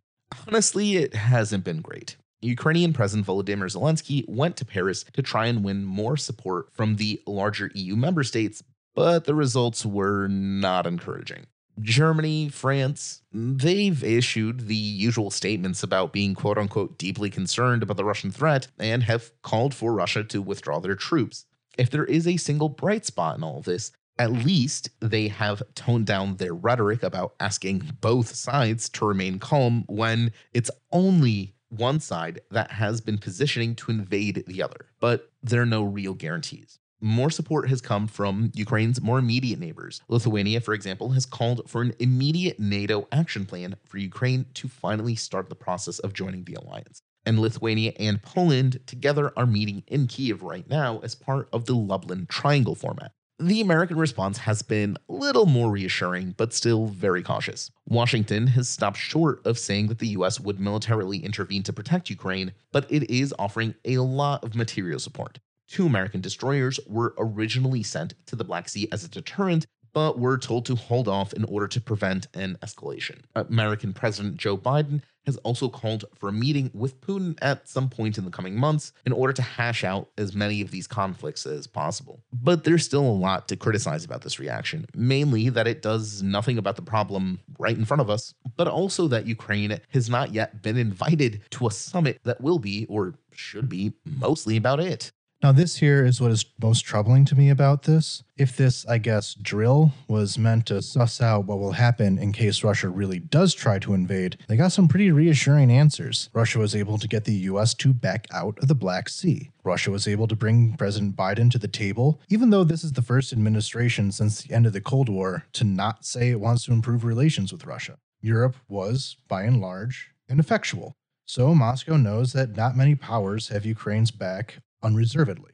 Honestly, 0.48 0.96
it 0.96 1.16
hasn't 1.16 1.66
been 1.66 1.82
great. 1.82 2.16
Ukrainian 2.42 2.94
President 2.94 3.28
Volodymyr 3.28 3.70
Zelensky 3.70 4.28
went 4.30 4.56
to 4.58 4.66
Paris 4.66 5.04
to 5.12 5.22
try 5.22 5.48
and 5.48 5.64
win 5.64 5.84
more 5.84 6.16
support 6.16 6.70
from 6.72 6.96
the 6.96 7.22
larger 7.28 7.70
EU 7.74 7.98
member 7.98 8.24
states, 8.24 8.64
but 8.96 9.26
the 9.26 9.36
results 9.36 9.86
were 9.86 10.28
not 10.30 10.88
encouraging. 10.88 11.48
Germany, 11.82 12.50
France, 12.50 13.22
they've 13.32 14.04
issued 14.04 14.68
the 14.68 14.76
usual 14.76 15.32
statements 15.32 15.84
about 15.84 16.14
being 16.14 16.36
quote 16.36 16.58
unquote 16.58 16.98
deeply 16.98 17.30
concerned 17.30 17.84
about 17.84 17.98
the 17.98 18.06
Russian 18.06 18.32
threat 18.32 18.68
and 18.78 19.04
have 19.04 19.32
called 19.42 19.74
for 19.74 19.94
Russia 19.94 20.24
to 20.26 20.42
withdraw 20.42 20.80
their 20.80 20.96
troops. 20.96 21.46
If 21.78 21.90
there 21.90 22.06
is 22.06 22.28
a 22.28 22.38
single 22.38 22.70
bright 22.70 23.06
spot 23.06 23.38
in 23.38 23.44
all 23.44 23.62
this, 23.62 23.92
at 24.18 24.32
least 24.32 24.90
they 25.00 25.30
have 25.30 25.64
toned 25.76 26.06
down 26.06 26.36
their 26.36 26.54
rhetoric 26.54 27.04
about 27.04 27.36
asking 27.40 27.98
both 28.02 28.36
sides 28.36 28.90
to 28.90 29.06
remain 29.06 29.40
calm 29.40 29.86
when 29.88 30.34
it's 30.54 30.70
only 30.92 31.56
one 31.70 32.00
side 32.00 32.42
that 32.52 32.72
has 32.72 33.00
been 33.00 33.18
positioning 33.18 33.76
to 33.76 33.92
invade 33.92 34.44
the 34.48 34.62
other. 34.62 34.88
But 35.00 35.32
there 35.42 35.62
are 35.62 35.66
no 35.66 35.84
real 35.84 36.14
guarantees. 36.14 36.79
More 37.02 37.30
support 37.30 37.70
has 37.70 37.80
come 37.80 38.08
from 38.08 38.52
Ukraine's 38.54 39.02
more 39.02 39.20
immediate 39.20 39.58
neighbors. 39.58 40.02
Lithuania, 40.10 40.60
for 40.60 40.74
example, 40.74 41.12
has 41.12 41.26
called 41.26 41.62
for 41.66 41.82
an 41.82 41.94
immediate 41.98 42.60
NATO 42.60 43.08
action 43.10 43.46
plan 43.46 43.78
for 43.86 43.98
Ukraine 43.98 44.48
to 44.56 44.68
finally 44.68 45.16
start 45.16 45.48
the 45.48 45.56
process 45.56 46.00
of 46.00 46.12
joining 46.12 46.44
the 46.44 46.56
alliance. 46.56 47.02
And 47.26 47.40
Lithuania 47.40 47.94
and 47.98 48.22
Poland 48.22 48.82
together 48.86 49.32
are 49.38 49.46
meeting 49.46 49.84
in 49.88 50.08
Kiev 50.08 50.44
right 50.44 50.70
now 50.70 51.00
as 51.00 51.16
part 51.16 51.48
of 51.54 51.66
the 51.66 51.76
Lublin 51.76 52.26
Triangle 52.26 52.76
format. 52.76 53.14
The 53.42 53.62
American 53.62 53.98
response 53.98 54.40
has 54.40 54.62
been 54.62 54.98
a 55.08 55.14
little 55.14 55.46
more 55.46 55.72
reassuring, 55.72 56.36
but 56.36 56.54
still 56.54 56.88
very 56.88 57.24
cautious. 57.24 57.72
Washington 57.88 58.48
has 58.48 58.68
stopped 58.68 58.98
short 58.98 59.46
of 59.46 59.58
saying 59.58 59.88
that 59.88 60.00
the 60.00 60.10
US 60.10 60.42
would 60.42 60.60
militarily 60.60 61.20
intervene 61.20 61.64
to 61.64 61.72
protect 61.72 62.10
Ukraine, 62.10 62.52
but 62.74 62.86
it 62.92 63.10
is 63.10 63.34
offering 63.40 63.76
a 63.86 64.00
lot 64.00 64.44
of 64.44 64.56
material 64.56 65.00
support. 65.00 65.40
Two 65.70 65.86
American 65.86 66.20
destroyers 66.20 66.80
were 66.88 67.14
originally 67.20 67.84
sent 67.84 68.16
to 68.26 68.36
the 68.36 68.44
Black 68.44 68.68
Sea 68.70 68.88
as 68.92 69.04
a 69.04 69.08
deterrent, 69.08 69.68
but 69.94 70.18
were 70.18 70.38
told 70.38 70.66
to 70.66 70.76
hold 70.76 71.08
off 71.08 71.32
in 71.34 71.44
order 71.46 71.68
to 71.68 71.80
prevent 71.80 72.28
an 72.34 72.58
escalation. 72.64 73.20
American 73.36 73.94
President 73.94 74.38
Joe 74.38 74.58
Biden 74.58 75.04
has 75.28 75.38
also 75.38 75.70
called 75.70 76.06
for 76.16 76.30
a 76.30 76.34
meeting 76.34 76.72
with 76.74 77.00
Putin 77.02 77.38
at 77.42 77.70
some 77.70 77.88
point 77.88 78.18
in 78.18 78.26
the 78.26 78.32
coming 78.32 78.56
months 78.56 78.94
in 79.06 79.14
order 79.14 79.32
to 79.32 79.44
hash 79.44 79.84
out 79.84 80.10
as 80.18 80.34
many 80.34 80.62
of 80.62 80.72
these 80.72 80.88
conflicts 80.88 81.46
as 81.46 81.68
possible. 81.68 82.24
But 82.34 82.64
there's 82.64 82.84
still 82.84 83.06
a 83.06 83.22
lot 83.28 83.48
to 83.50 83.56
criticize 83.56 84.04
about 84.04 84.24
this 84.24 84.40
reaction, 84.40 84.88
mainly 84.96 85.50
that 85.50 85.68
it 85.68 85.84
does 85.84 86.24
nothing 86.24 86.58
about 86.58 86.78
the 86.78 86.82
problem 86.82 87.42
right 87.60 87.78
in 87.78 87.86
front 87.86 88.02
of 88.02 88.10
us, 88.10 88.34
but 88.58 88.68
also 88.68 89.08
that 89.10 89.28
Ukraine 89.28 89.80
has 89.90 90.10
not 90.10 90.34
yet 90.34 90.64
been 90.64 90.78
invited 90.78 91.42
to 91.52 91.68
a 91.68 91.72
summit 91.72 92.20
that 92.24 92.42
will 92.42 92.58
be, 92.58 92.88
or 92.90 93.14
should 93.32 93.70
be, 93.70 93.94
mostly 94.04 94.58
about 94.58 94.80
it. 94.80 95.12
Now, 95.42 95.54
this 95.54 95.78
here 95.78 96.06
is 96.06 96.20
what 96.20 96.32
is 96.32 96.44
most 96.62 96.82
troubling 96.82 97.24
to 97.26 97.36
me 97.36 97.50
about 97.50 97.84
this. 97.84 98.24
If 98.36 98.58
this, 98.58 98.86
I 98.88 98.98
guess, 98.98 99.34
drill 99.36 99.94
was 100.10 100.38
meant 100.38 100.66
to 100.66 100.82
suss 100.82 101.22
out 101.22 101.46
what 101.46 101.60
will 101.60 101.72
happen 101.72 102.18
in 102.18 102.34
case 102.34 102.62
Russia 102.62 102.90
really 102.90 103.20
does 103.20 103.54
try 103.54 103.80
to 103.80 103.94
invade, 103.94 104.38
they 104.50 104.58
got 104.58 104.74
some 104.74 104.90
pretty 104.90 105.12
reassuring 105.12 105.72
answers. 105.72 106.30
Russia 106.34 106.60
was 106.60 106.76
able 106.76 106.98
to 106.98 107.08
get 107.08 107.24
the 107.24 107.48
US 107.52 107.74
to 107.76 107.94
back 107.94 108.28
out 108.34 108.60
of 108.60 108.68
the 108.68 108.76
Black 108.76 109.08
Sea. 109.08 109.50
Russia 109.64 109.92
was 109.92 110.10
able 110.10 110.28
to 110.28 110.36
bring 110.36 110.74
President 110.74 111.16
Biden 111.16 111.50
to 111.52 111.58
the 111.58 111.70
table, 111.70 112.20
even 112.28 112.50
though 112.50 112.66
this 112.66 112.84
is 112.84 112.92
the 112.92 113.02
first 113.02 113.32
administration 113.32 114.12
since 114.12 114.42
the 114.42 114.54
end 114.54 114.66
of 114.66 114.74
the 114.74 114.82
Cold 114.82 115.08
War 115.08 115.46
to 115.54 115.64
not 115.64 116.04
say 116.04 116.32
it 116.32 116.42
wants 116.42 116.66
to 116.66 116.74
improve 116.74 117.06
relations 117.06 117.54
with 117.54 117.66
Russia. 117.66 117.98
Europe 118.20 118.58
was, 118.68 119.16
by 119.30 119.44
and 119.44 119.62
large, 119.62 120.12
ineffectual. 120.30 120.98
So 121.26 121.56
Moscow 121.56 121.96
knows 121.96 122.34
that 122.34 122.58
not 122.58 122.76
many 122.76 122.96
powers 122.96 123.48
have 123.50 123.66
Ukraine's 123.66 124.12
back 124.12 124.58
unreservedly. 124.82 125.52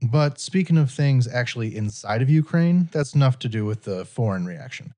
But 0.00 0.38
speaking 0.38 0.78
of 0.78 0.90
things 0.90 1.26
actually 1.26 1.76
inside 1.76 2.22
of 2.22 2.30
Ukraine, 2.30 2.88
that's 2.92 3.14
enough 3.14 3.38
to 3.40 3.48
do 3.48 3.64
with 3.64 3.82
the 3.82 4.04
foreign 4.04 4.46
reaction. 4.46 4.94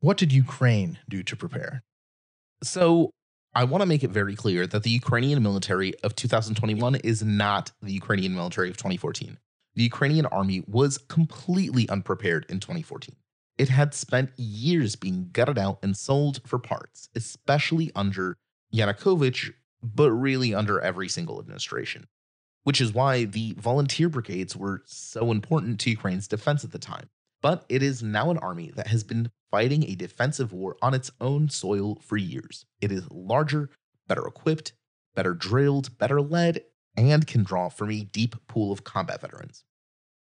What 0.00 0.18
did 0.18 0.32
Ukraine 0.32 0.98
do 1.08 1.22
to 1.22 1.36
prepare? 1.36 1.82
So, 2.62 3.10
I 3.56 3.64
want 3.64 3.82
to 3.82 3.86
make 3.86 4.02
it 4.02 4.10
very 4.10 4.34
clear 4.34 4.66
that 4.66 4.82
the 4.82 4.90
Ukrainian 4.90 5.40
military 5.42 5.94
of 6.02 6.16
2021 6.16 6.96
is 6.96 7.22
not 7.22 7.70
the 7.80 7.92
Ukrainian 7.92 8.34
military 8.34 8.68
of 8.68 8.76
2014. 8.76 9.38
The 9.76 9.82
Ukrainian 9.82 10.26
army 10.26 10.64
was 10.66 10.98
completely 10.98 11.88
unprepared 11.88 12.46
in 12.48 12.58
2014. 12.58 13.14
It 13.56 13.68
had 13.68 13.94
spent 13.94 14.32
years 14.36 14.96
being 14.96 15.30
gutted 15.32 15.56
out 15.56 15.78
and 15.84 15.96
sold 15.96 16.40
for 16.44 16.58
parts, 16.58 17.08
especially 17.14 17.92
under 17.94 18.36
Yanukovych, 18.74 19.54
but 19.82 20.10
really 20.10 20.52
under 20.52 20.80
every 20.80 21.08
single 21.08 21.38
administration 21.38 22.08
which 22.64 22.80
is 22.80 22.92
why 22.92 23.24
the 23.24 23.54
volunteer 23.58 24.08
brigades 24.08 24.56
were 24.56 24.82
so 24.84 25.30
important 25.30 25.78
to 25.80 25.90
Ukraine's 25.90 26.28
defense 26.28 26.64
at 26.64 26.72
the 26.72 26.78
time. 26.78 27.08
But 27.40 27.64
it 27.68 27.82
is 27.82 28.02
now 28.02 28.30
an 28.30 28.38
army 28.38 28.72
that 28.74 28.88
has 28.88 29.04
been 29.04 29.30
fighting 29.50 29.84
a 29.84 29.94
defensive 29.94 30.52
war 30.52 30.76
on 30.82 30.94
its 30.94 31.10
own 31.20 31.48
soil 31.50 32.00
for 32.02 32.16
years. 32.16 32.64
It 32.80 32.90
is 32.90 33.08
larger, 33.10 33.70
better 34.08 34.26
equipped, 34.26 34.72
better 35.14 35.34
drilled, 35.34 35.96
better 35.98 36.20
led, 36.20 36.62
and 36.96 37.26
can 37.26 37.44
draw 37.44 37.68
from 37.68 37.90
a 37.90 38.02
deep 38.04 38.34
pool 38.48 38.72
of 38.72 38.84
combat 38.84 39.20
veterans. 39.20 39.64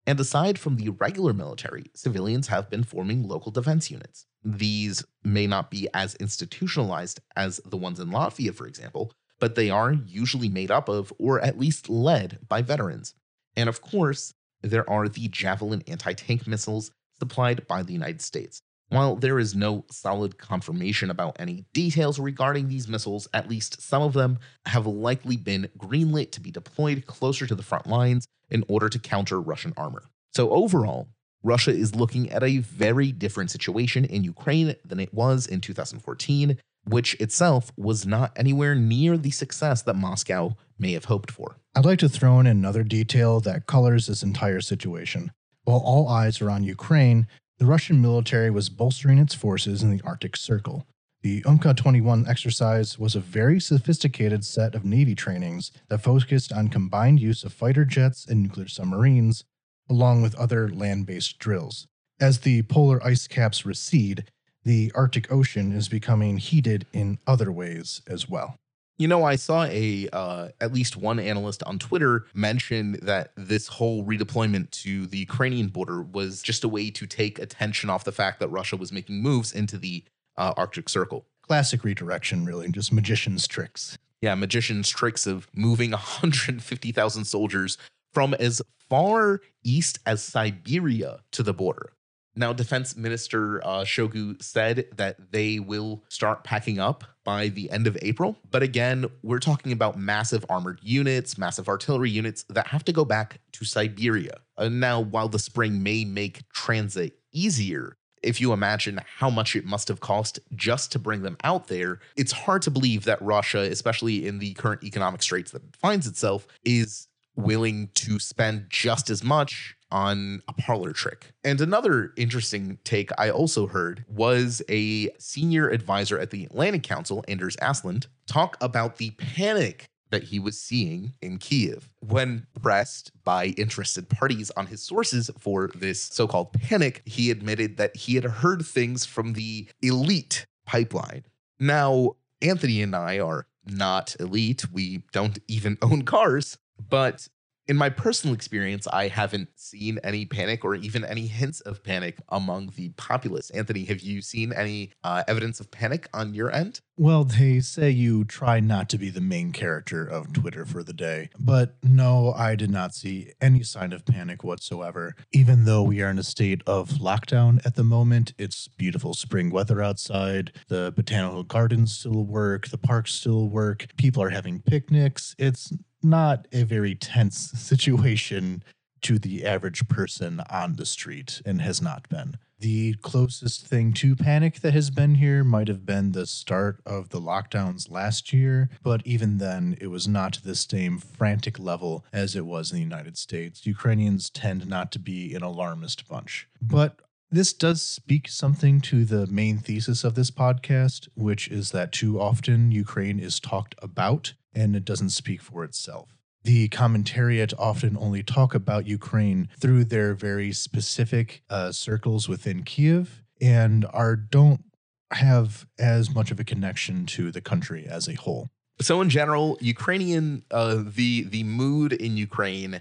And 0.07 0.19
aside 0.19 0.59
from 0.59 0.77
the 0.77 0.89
regular 0.89 1.33
military, 1.33 1.91
civilians 1.95 2.49
have 2.49 2.71
been 2.71 2.85
forming 2.85 3.29
local 3.29 3.53
defense 3.53 3.91
units. 3.91 4.27
These 4.43 5.05
may 5.23 5.47
not 5.47 5.71
be 5.71 5.89
as 5.93 6.15
institutionalized 6.17 7.21
as 7.37 7.61
the 7.67 7.77
ones 7.77 8.01
in 8.01 8.09
Latvia, 8.09 8.55
for 8.55 8.67
example, 8.67 9.13
but 9.41 9.55
they 9.55 9.71
are 9.71 9.93
usually 9.93 10.49
made 10.49 10.71
up 10.71 10.89
of, 10.89 11.13
or 11.19 11.41
at 11.41 11.59
least 11.59 11.89
led 11.89 12.39
by 12.49 12.63
veterans. 12.63 13.15
And 13.57 13.69
of 13.69 13.81
course, 13.81 14.33
there 14.63 14.89
are 14.89 15.09
the 15.09 15.29
Javelin 15.29 15.83
anti 15.89 16.13
tank 16.13 16.47
missiles 16.47 16.93
supplied 17.19 17.67
by 17.67 17.83
the 17.83 17.93
United 17.93 18.21
States. 18.21 18.63
While 18.91 19.15
there 19.17 19.39
is 19.39 19.55
no 19.55 19.85
solid 19.91 20.37
confirmation 20.37 21.11
about 21.11 21.37
any 21.39 21.65
details 21.73 22.19
regarding 22.19 22.69
these 22.69 22.89
missiles, 22.89 23.29
at 23.33 23.49
least 23.49 23.81
some 23.81 24.03
of 24.03 24.15
them 24.15 24.41
have 24.67 24.85
likely 24.85 25.37
been 25.37 25.69
greenlit 25.79 26.33
to 26.33 26.41
be 26.41 26.51
deployed 26.51 27.07
closer 27.07 27.47
to 27.47 27.55
the 27.55 27.63
front 27.63 27.87
lines 27.87 28.27
in 28.51 28.65
order 28.69 28.89
to 28.89 28.99
counter 28.99 29.41
Russian 29.41 29.73
armor. 29.77 30.03
So, 30.33 30.51
overall, 30.51 31.09
Russia 31.43 31.71
is 31.71 31.95
looking 31.95 32.31
at 32.31 32.43
a 32.43 32.59
very 32.59 33.13
different 33.13 33.51
situation 33.51 34.05
in 34.05 34.25
Ukraine 34.25 34.75
than 34.85 35.01
it 35.01 35.15
was 35.15 35.47
in 35.47 35.61
2014, 35.61 36.59
which 36.85 37.15
itself 37.21 37.73
was 37.77 38.07
not 38.07 38.33
anywhere 38.37 38.75
near 38.75 39.17
the 39.17 39.31
success 39.31 39.83
that 39.83 39.97
Moscow 39.97 40.57
may 40.79 40.93
have 40.93 41.07
hoped 41.07 41.31
for. 41.31 41.57
I'd 41.75 41.85
like 41.85 41.99
to 42.01 42.09
throw 42.09 42.41
in 42.41 42.47
another 42.47 42.83
detail 42.83 43.41
that 43.41 43.67
colors 43.67 44.07
this 44.07 44.23
entire 44.23 44.61
situation. 44.61 45.33
While 45.65 45.83
all 45.85 46.09
eyes 46.09 46.41
are 46.41 46.51
on 46.51 46.65
Ukraine, 46.65 47.27
the 47.59 47.67
Russian 47.67 48.01
military 48.01 48.51
was 48.51 48.71
bolstering 48.71 49.19
its 49.19 49.35
forces 49.35 49.83
in 49.83 49.95
the 49.95 50.03
Arctic 50.05 50.37
Circle. 50.37 50.87
The 51.23 51.43
UMKA 51.43 51.77
21 51.77 52.27
exercise 52.27 52.99
was 52.99 53.15
a 53.15 53.21
very 53.21 53.61
sophisticated 53.61 54.43
set 54.43 54.75
of 54.75 54.87
Navy 54.87 55.15
trainings 55.15 55.71
that 55.89 56.03
focused 56.03 56.51
on 56.51 56.69
combined 56.69 57.21
use 57.21 57.45
of 57.45 57.53
fighter 57.53 57.85
jets 57.85 58.25
and 58.27 58.43
nuclear 58.43 58.69
submarines, 58.69 59.45
along 59.91 60.23
with 60.23 60.35
other 60.37 60.71
land 60.71 61.05
based 61.05 61.39
drills. 61.39 61.87
As 62.19 62.41
the 62.41 62.63
polar 62.63 63.05
ice 63.05 63.29
caps 63.29 63.67
recede, 63.67 64.25
the 64.65 64.93
Arctic 64.95 65.31
Ocean 65.33 65.73
is 65.73 65.89
becoming 65.89 66.37
heated 66.39 66.87
in 66.93 67.19
other 67.27 67.51
ways 67.51 68.03
as 68.07 68.29
well. 68.29 68.57
You 68.99 69.09
know, 69.09 69.25
I 69.25 69.37
saw 69.37 69.65
a 69.65 70.09
uh, 70.13 70.49
at 70.61 70.75
least 70.75 70.95
one 70.95 71.19
analyst 71.19 71.63
on 71.63 71.79
Twitter 71.79 72.27
mention 72.35 72.99
that 73.01 73.33
this 73.35 73.67
whole 73.67 74.05
redeployment 74.05 74.71
to 74.83 75.07
the 75.07 75.17
Ukrainian 75.17 75.69
border 75.69 76.03
was 76.03 76.43
just 76.43 76.65
a 76.65 76.69
way 76.69 76.91
to 76.91 77.07
take 77.07 77.39
attention 77.39 77.89
off 77.89 78.05
the 78.05 78.13
fact 78.13 78.41
that 78.41 78.49
Russia 78.49 78.77
was 78.77 78.93
making 78.93 79.23
moves 79.23 79.53
into 79.53 79.79
the 79.79 80.05
uh, 80.37 80.53
Arctic 80.57 80.91
Circle. 80.91 81.25
Classic 81.41 81.83
redirection, 81.83 82.45
really, 82.45 82.69
just 82.69 82.93
magician's 82.93 83.49
tricks. 83.49 83.97
Yeah, 84.21 84.35
magician's 84.35 84.91
tricks 84.91 85.27
of 85.27 85.49
moving 85.55 85.91
150,000 85.93 87.25
soldiers 87.25 87.79
from 88.13 88.35
as 88.35 88.61
far 88.91 89.41
east 89.65 89.99
as 90.05 90.23
Siberia 90.23 91.21
to 91.33 91.43
the 91.43 91.55
border. 91.55 91.95
Now, 92.41 92.55
Defense 92.55 92.97
Minister 92.97 93.63
uh, 93.63 93.85
Shoigu 93.85 94.43
said 94.43 94.87
that 94.97 95.31
they 95.31 95.59
will 95.59 96.03
start 96.09 96.43
packing 96.43 96.79
up 96.79 97.05
by 97.23 97.49
the 97.49 97.71
end 97.71 97.87
of 97.87 97.99
April. 98.01 98.39
But 98.51 98.63
again, 98.63 99.05
we're 99.23 99.41
talking 99.41 99.73
about 99.73 99.99
massive 99.99 100.47
armored 100.49 100.79
units, 100.81 101.37
massive 101.37 101.69
artillery 101.69 102.09
units 102.09 102.45
that 102.45 102.69
have 102.69 102.83
to 102.87 102.95
go 102.95 103.05
back 103.05 103.41
to 103.53 103.67
Siberia. 103.67 104.39
Uh, 104.57 104.71
now, 104.71 105.01
while 105.01 105.29
the 105.29 105.39
spring 105.39 105.83
may 105.83 106.07
make 106.07 106.51
transit 106.51 107.19
easier, 107.31 107.99
if 108.23 108.41
you 108.41 108.55
imagine 108.55 109.03
how 109.19 109.29
much 109.29 109.55
it 109.55 109.67
must 109.67 109.89
have 109.89 110.01
cost 110.01 110.41
just 110.57 110.91
to 110.93 110.99
bring 110.99 111.21
them 111.21 111.37
out 111.45 111.67
there, 111.67 112.01
it's 112.17 112.33
hard 112.33 112.63
to 112.63 112.71
believe 112.71 113.05
that 113.05 113.21
Russia, 113.21 113.59
especially 113.71 114.27
in 114.27 114.39
the 114.39 114.55
current 114.55 114.83
economic 114.83 115.23
straits 115.23 115.51
that 115.51 115.63
it 115.63 115.77
finds 115.77 116.07
itself, 116.07 116.47
is 116.65 117.07
willing 117.37 117.91
to 117.97 118.19
spend 118.19 118.65
just 118.71 119.11
as 119.11 119.23
much 119.23 119.77
on 119.91 120.43
a 120.49 120.53
parlor 120.53 120.93
trick. 120.93 121.33
And 121.45 121.61
another 121.61 122.13
interesting 122.17 122.79
take 122.85 123.11
I 123.19 123.31
also 123.31 123.67
heard 123.67 124.05
was 124.09 124.63
a 124.69 125.11
senior 125.19 125.69
advisor 125.69 126.19
at 126.19 126.31
the 126.31 126.45
Atlantic 126.45 126.83
Council, 126.83 127.25
Anders 127.29 127.57
Aslund, 127.57 128.07
talk 128.27 128.57
about 128.61 128.97
the 128.97 129.11
panic 129.13 129.89
that 130.11 130.25
he 130.25 130.39
was 130.39 130.61
seeing 130.61 131.15
in 131.23 131.39
Kiev. 131.39 131.89
When 132.01 132.47
pressed 132.61 133.13
by 133.25 133.47
interested 133.57 134.09
parties 134.09 134.51
on 134.57 134.67
his 134.67 134.83
sources 134.83 135.31
for 135.39 135.71
this 135.75 136.03
so 136.03 136.27
called 136.27 136.53
panic, 136.53 137.03
he 137.05 137.31
admitted 137.31 137.77
that 137.77 137.97
he 137.97 138.17
had 138.17 138.25
heard 138.25 138.67
things 138.67 139.07
from 139.07 139.35
the 139.35 139.69
elite 139.83 140.47
pipeline. 140.67 141.25
Now, 141.59 142.17
Anthony 142.43 142.83
and 142.83 142.97
I 142.97 143.19
are 143.21 143.47
not 143.67 144.17
elite. 144.19 144.73
We 144.73 145.03
don't 145.13 145.39
even 145.47 145.79
own 145.83 146.03
cars. 146.03 146.59
But 146.89 147.29
in 147.71 147.77
my 147.77 147.89
personal 147.89 148.35
experience, 148.35 148.89
I 148.89 149.07
haven't 149.07 149.49
seen 149.55 150.01
any 150.03 150.27
panic 150.27 150.65
or 150.65 150.75
even 150.75 151.05
any 151.05 151.29
hints 151.29 151.61
of 151.61 151.85
panic 151.85 152.19
among 152.29 152.73
the 152.75 152.89
populace. 152.97 153.49
Anthony, 153.51 153.85
have 153.85 154.01
you 154.01 154.23
seen 154.23 154.53
any 154.53 154.91
uh, 155.05 155.23
evidence 155.29 155.61
of 155.61 155.71
panic 155.71 156.09
on 156.13 156.35
your 156.35 156.51
end? 156.51 156.81
Well, 156.97 157.23
they 157.23 157.61
say 157.61 157.89
you 157.91 158.25
try 158.25 158.59
not 158.59 158.89
to 158.89 158.99
be 158.99 159.09
the 159.09 159.21
main 159.21 159.53
character 159.53 160.05
of 160.05 160.33
Twitter 160.33 160.67
for 160.67 160.83
the 160.83 160.93
day. 160.93 161.31
But 161.39 161.77
no, 161.85 162.35
I 162.37 162.57
did 162.57 162.71
not 162.71 162.93
see 162.93 163.33
any 163.41 163.63
sign 163.63 163.93
of 163.93 164.05
panic 164.05 164.43
whatsoever. 164.43 165.15
Even 165.33 165.65
though 165.65 165.85
we 165.85 166.03
are 166.03 166.11
in 166.11 166.19
a 166.19 166.25
state 166.25 166.63
of 166.67 166.91
lockdown 166.91 167.65
at 167.65 167.77
the 167.77 167.85
moment, 167.85 168.35
it's 168.37 168.67
beautiful 168.67 169.15
spring 169.15 169.49
weather 169.49 169.81
outside. 169.81 170.53
The 170.67 170.93
botanical 170.95 171.45
gardens 171.45 171.97
still 171.97 172.25
work, 172.25 172.69
the 172.69 172.79
parks 172.79 173.15
still 173.15 173.49
work, 173.49 173.87
people 173.97 174.25
are 174.25 174.31
having 174.31 174.61
picnics. 174.61 175.37
It's 175.39 175.73
not 176.03 176.47
a 176.53 176.65
very 176.65 176.95
tense 176.95 177.37
situation 177.37 178.63
to 179.03 179.19
the 179.19 179.45
average 179.45 179.89
person 179.89 180.41
on 180.51 180.77
the 180.77 180.87
street 180.87 181.41
and 181.45 181.61
has 181.63 181.81
not 181.81 182.09
been. 182.09 182.37
The 182.59 182.93
closest 183.01 183.67
thing 183.67 183.95
to 183.95 184.15
panic 184.15 184.61
that 184.61 184.75
has 184.75 184.91
been 184.91 185.15
here 185.15 185.43
might 185.43 185.69
have 185.69 185.87
been 185.87 186.13
the 186.13 186.27
start 186.27 186.83
of 186.85 187.09
the 187.09 187.21
lockdowns 187.21 187.91
last 187.91 188.35
year, 188.35 188.69
but 188.83 189.01
even 189.07 189.39
then, 189.39 189.79
it 189.81 189.87
was 189.87 190.07
not 190.07 190.35
to 190.35 190.43
the 190.43 190.55
same 190.55 190.99
frantic 190.99 191.59
level 191.59 192.05
as 192.13 192.37
it 192.37 192.45
was 192.45 192.71
in 192.71 192.77
the 192.77 192.83
United 192.83 193.17
States. 193.17 193.65
Ukrainians 193.65 194.29
tend 194.29 194.69
not 194.69 194.93
to 194.93 194.99
be 194.99 195.35
an 195.35 195.43
alarmist 195.43 196.07
bunch. 196.07 196.49
But 196.61 197.01
this 197.31 197.55
does 197.55 197.81
speak 197.81 198.29
something 198.29 198.81
to 198.83 199.07
the 199.07 199.27
main 199.29 199.57
thesis 199.57 200.05
of 200.05 200.15
this 200.15 200.31
podcast, 200.31 201.09
which 201.15 201.49
is 201.49 201.71
that 201.71 201.93
too 201.93 202.21
often 202.21 202.73
Ukraine 202.73 203.19
is 203.19 203.41
talked 203.41 203.75
about 203.81 204.35
and 204.55 204.75
it 204.77 204.85
doesn't 204.85 205.11
speak 205.11 205.41
for 205.43 205.65
itself. 205.65 206.17
The 206.43 206.69
commentariat 206.69 207.53
often 207.59 207.97
only 207.99 208.23
talk 208.23 208.55
about 208.55 208.87
Ukraine 208.87 209.49
through 209.59 209.85
their 209.85 210.15
very 210.15 210.53
specific 210.53 211.43
uh, 211.51 211.73
circles 211.73 212.29
within 212.29 212.63
Kiev 212.63 213.23
and 213.41 213.87
are 213.93 214.17
don't 214.17 214.65
have 215.13 215.67
as 215.79 216.15
much 216.15 216.31
of 216.31 216.41
a 216.41 216.45
connection 216.45 217.05
to 217.05 217.31
the 217.31 217.41
country 217.41 217.87
as 217.87 218.09
a 218.09 218.15
whole. 218.15 218.49
So 218.81 219.01
in 219.03 219.11
general, 219.11 219.59
Ukrainian 219.61 220.45
uh, 220.51 220.83
the 220.87 221.25
the 221.25 221.45
mood 221.45 221.93
in 221.93 222.17
Ukraine 222.17 222.81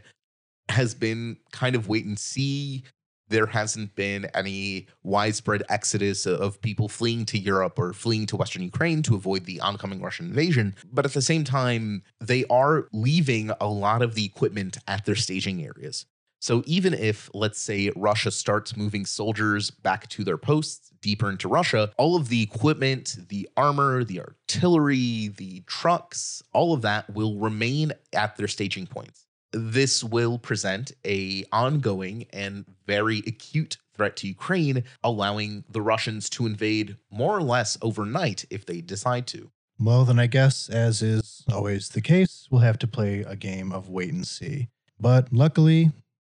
has 0.69 0.95
been 0.95 1.37
kind 1.51 1.75
of 1.75 1.89
wait 1.89 2.05
and 2.05 2.17
see 2.17 2.83
there 3.29 3.47
hasn't 3.47 3.95
been 3.95 4.25
any 4.33 4.87
widespread 5.03 5.63
exodus 5.69 6.25
of 6.25 6.61
people 6.61 6.89
fleeing 6.89 7.25
to 7.25 7.37
Europe 7.37 7.79
or 7.79 7.93
fleeing 7.93 8.25
to 8.27 8.35
Western 8.35 8.63
Ukraine 8.63 9.01
to 9.03 9.15
avoid 9.15 9.45
the 9.45 9.61
oncoming 9.61 10.01
Russian 10.01 10.27
invasion. 10.27 10.75
But 10.91 11.05
at 11.05 11.13
the 11.13 11.21
same 11.21 11.43
time, 11.43 12.03
they 12.19 12.45
are 12.49 12.87
leaving 12.91 13.51
a 13.61 13.67
lot 13.67 14.01
of 14.01 14.15
the 14.15 14.25
equipment 14.25 14.77
at 14.87 15.05
their 15.05 15.15
staging 15.15 15.63
areas. 15.63 16.05
So 16.41 16.63
even 16.65 16.93
if, 16.93 17.29
let's 17.33 17.59
say, 17.59 17.91
Russia 17.97 18.31
starts 18.31 18.77
moving 18.77 19.05
soldiers 19.05 19.71
back 19.71 20.07
to 20.09 20.23
their 20.23 20.37
posts 20.37 20.89
deeper 21.01 21.29
into 21.29 21.49
Russia, 21.49 21.91
all 21.97 22.15
of 22.15 22.29
the 22.29 22.41
equipment, 22.41 23.17
the 23.27 23.49
armor, 23.57 24.05
the 24.05 24.21
artillery, 24.21 25.33
the 25.35 25.63
trucks, 25.67 26.41
all 26.53 26.73
of 26.73 26.81
that 26.83 27.13
will 27.13 27.37
remain 27.37 27.91
at 28.13 28.37
their 28.37 28.47
staging 28.47 28.87
points 28.87 29.25
this 29.51 30.03
will 30.03 30.37
present 30.37 30.91
a 31.05 31.45
ongoing 31.51 32.25
and 32.31 32.65
very 32.85 33.19
acute 33.27 33.77
threat 33.93 34.15
to 34.17 34.27
Ukraine, 34.27 34.83
allowing 35.03 35.63
the 35.69 35.81
Russians 35.81 36.29
to 36.31 36.45
invade 36.45 36.95
more 37.11 37.35
or 37.37 37.41
less 37.41 37.77
overnight 37.81 38.45
if 38.49 38.65
they 38.65 38.81
decide 38.81 39.27
to. 39.27 39.51
Well, 39.79 40.05
then 40.05 40.19
I 40.19 40.27
guess, 40.27 40.69
as 40.69 41.01
is 41.01 41.43
always 41.51 41.89
the 41.89 42.01
case, 42.01 42.47
we'll 42.51 42.61
have 42.61 42.79
to 42.79 42.87
play 42.87 43.21
a 43.21 43.35
game 43.35 43.71
of 43.71 43.89
wait 43.89 44.11
and 44.11 44.27
see. 44.27 44.67
But 44.99 45.31
luckily, 45.31 45.91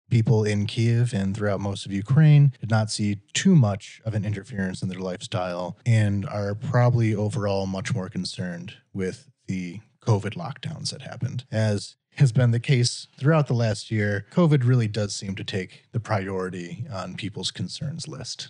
people 0.10 0.44
in 0.44 0.66
Kiev 0.66 1.14
and 1.14 1.36
throughout 1.36 1.62
most 1.62 1.86
of 1.86 1.92
Ukraine 1.92 2.54
did 2.60 2.70
not 2.70 2.92
see 2.92 3.20
too 3.34 3.56
much 3.56 4.02
of 4.06 4.14
an 4.14 4.26
interference 4.26 4.82
in 4.82 4.90
their 4.90 5.00
lifestyle 5.00 5.78
and 5.86 6.26
are 6.28 6.56
probably 6.56 7.16
overall 7.16 7.66
much 7.66 7.94
more 7.94 8.10
concerned 8.10 8.74
with 8.94 9.30
the 9.48 9.80
COVID 10.02 10.36
lockdowns 10.36 10.92
that 10.92 11.02
happened. 11.02 11.46
As 11.52 11.96
has 12.18 12.32
been 12.32 12.52
the 12.52 12.60
case 12.60 13.08
throughout 13.18 13.48
the 13.48 13.54
last 13.54 13.92
year, 13.92 14.26
COVID 14.32 14.66
really 14.66 14.88
does 14.88 15.16
seem 15.16 15.36
to 15.36 15.44
take 15.44 15.86
the 15.92 16.00
priority 16.00 16.86
on 16.92 17.16
people's 17.16 17.52
concerns 17.52 18.08
list. 18.08 18.50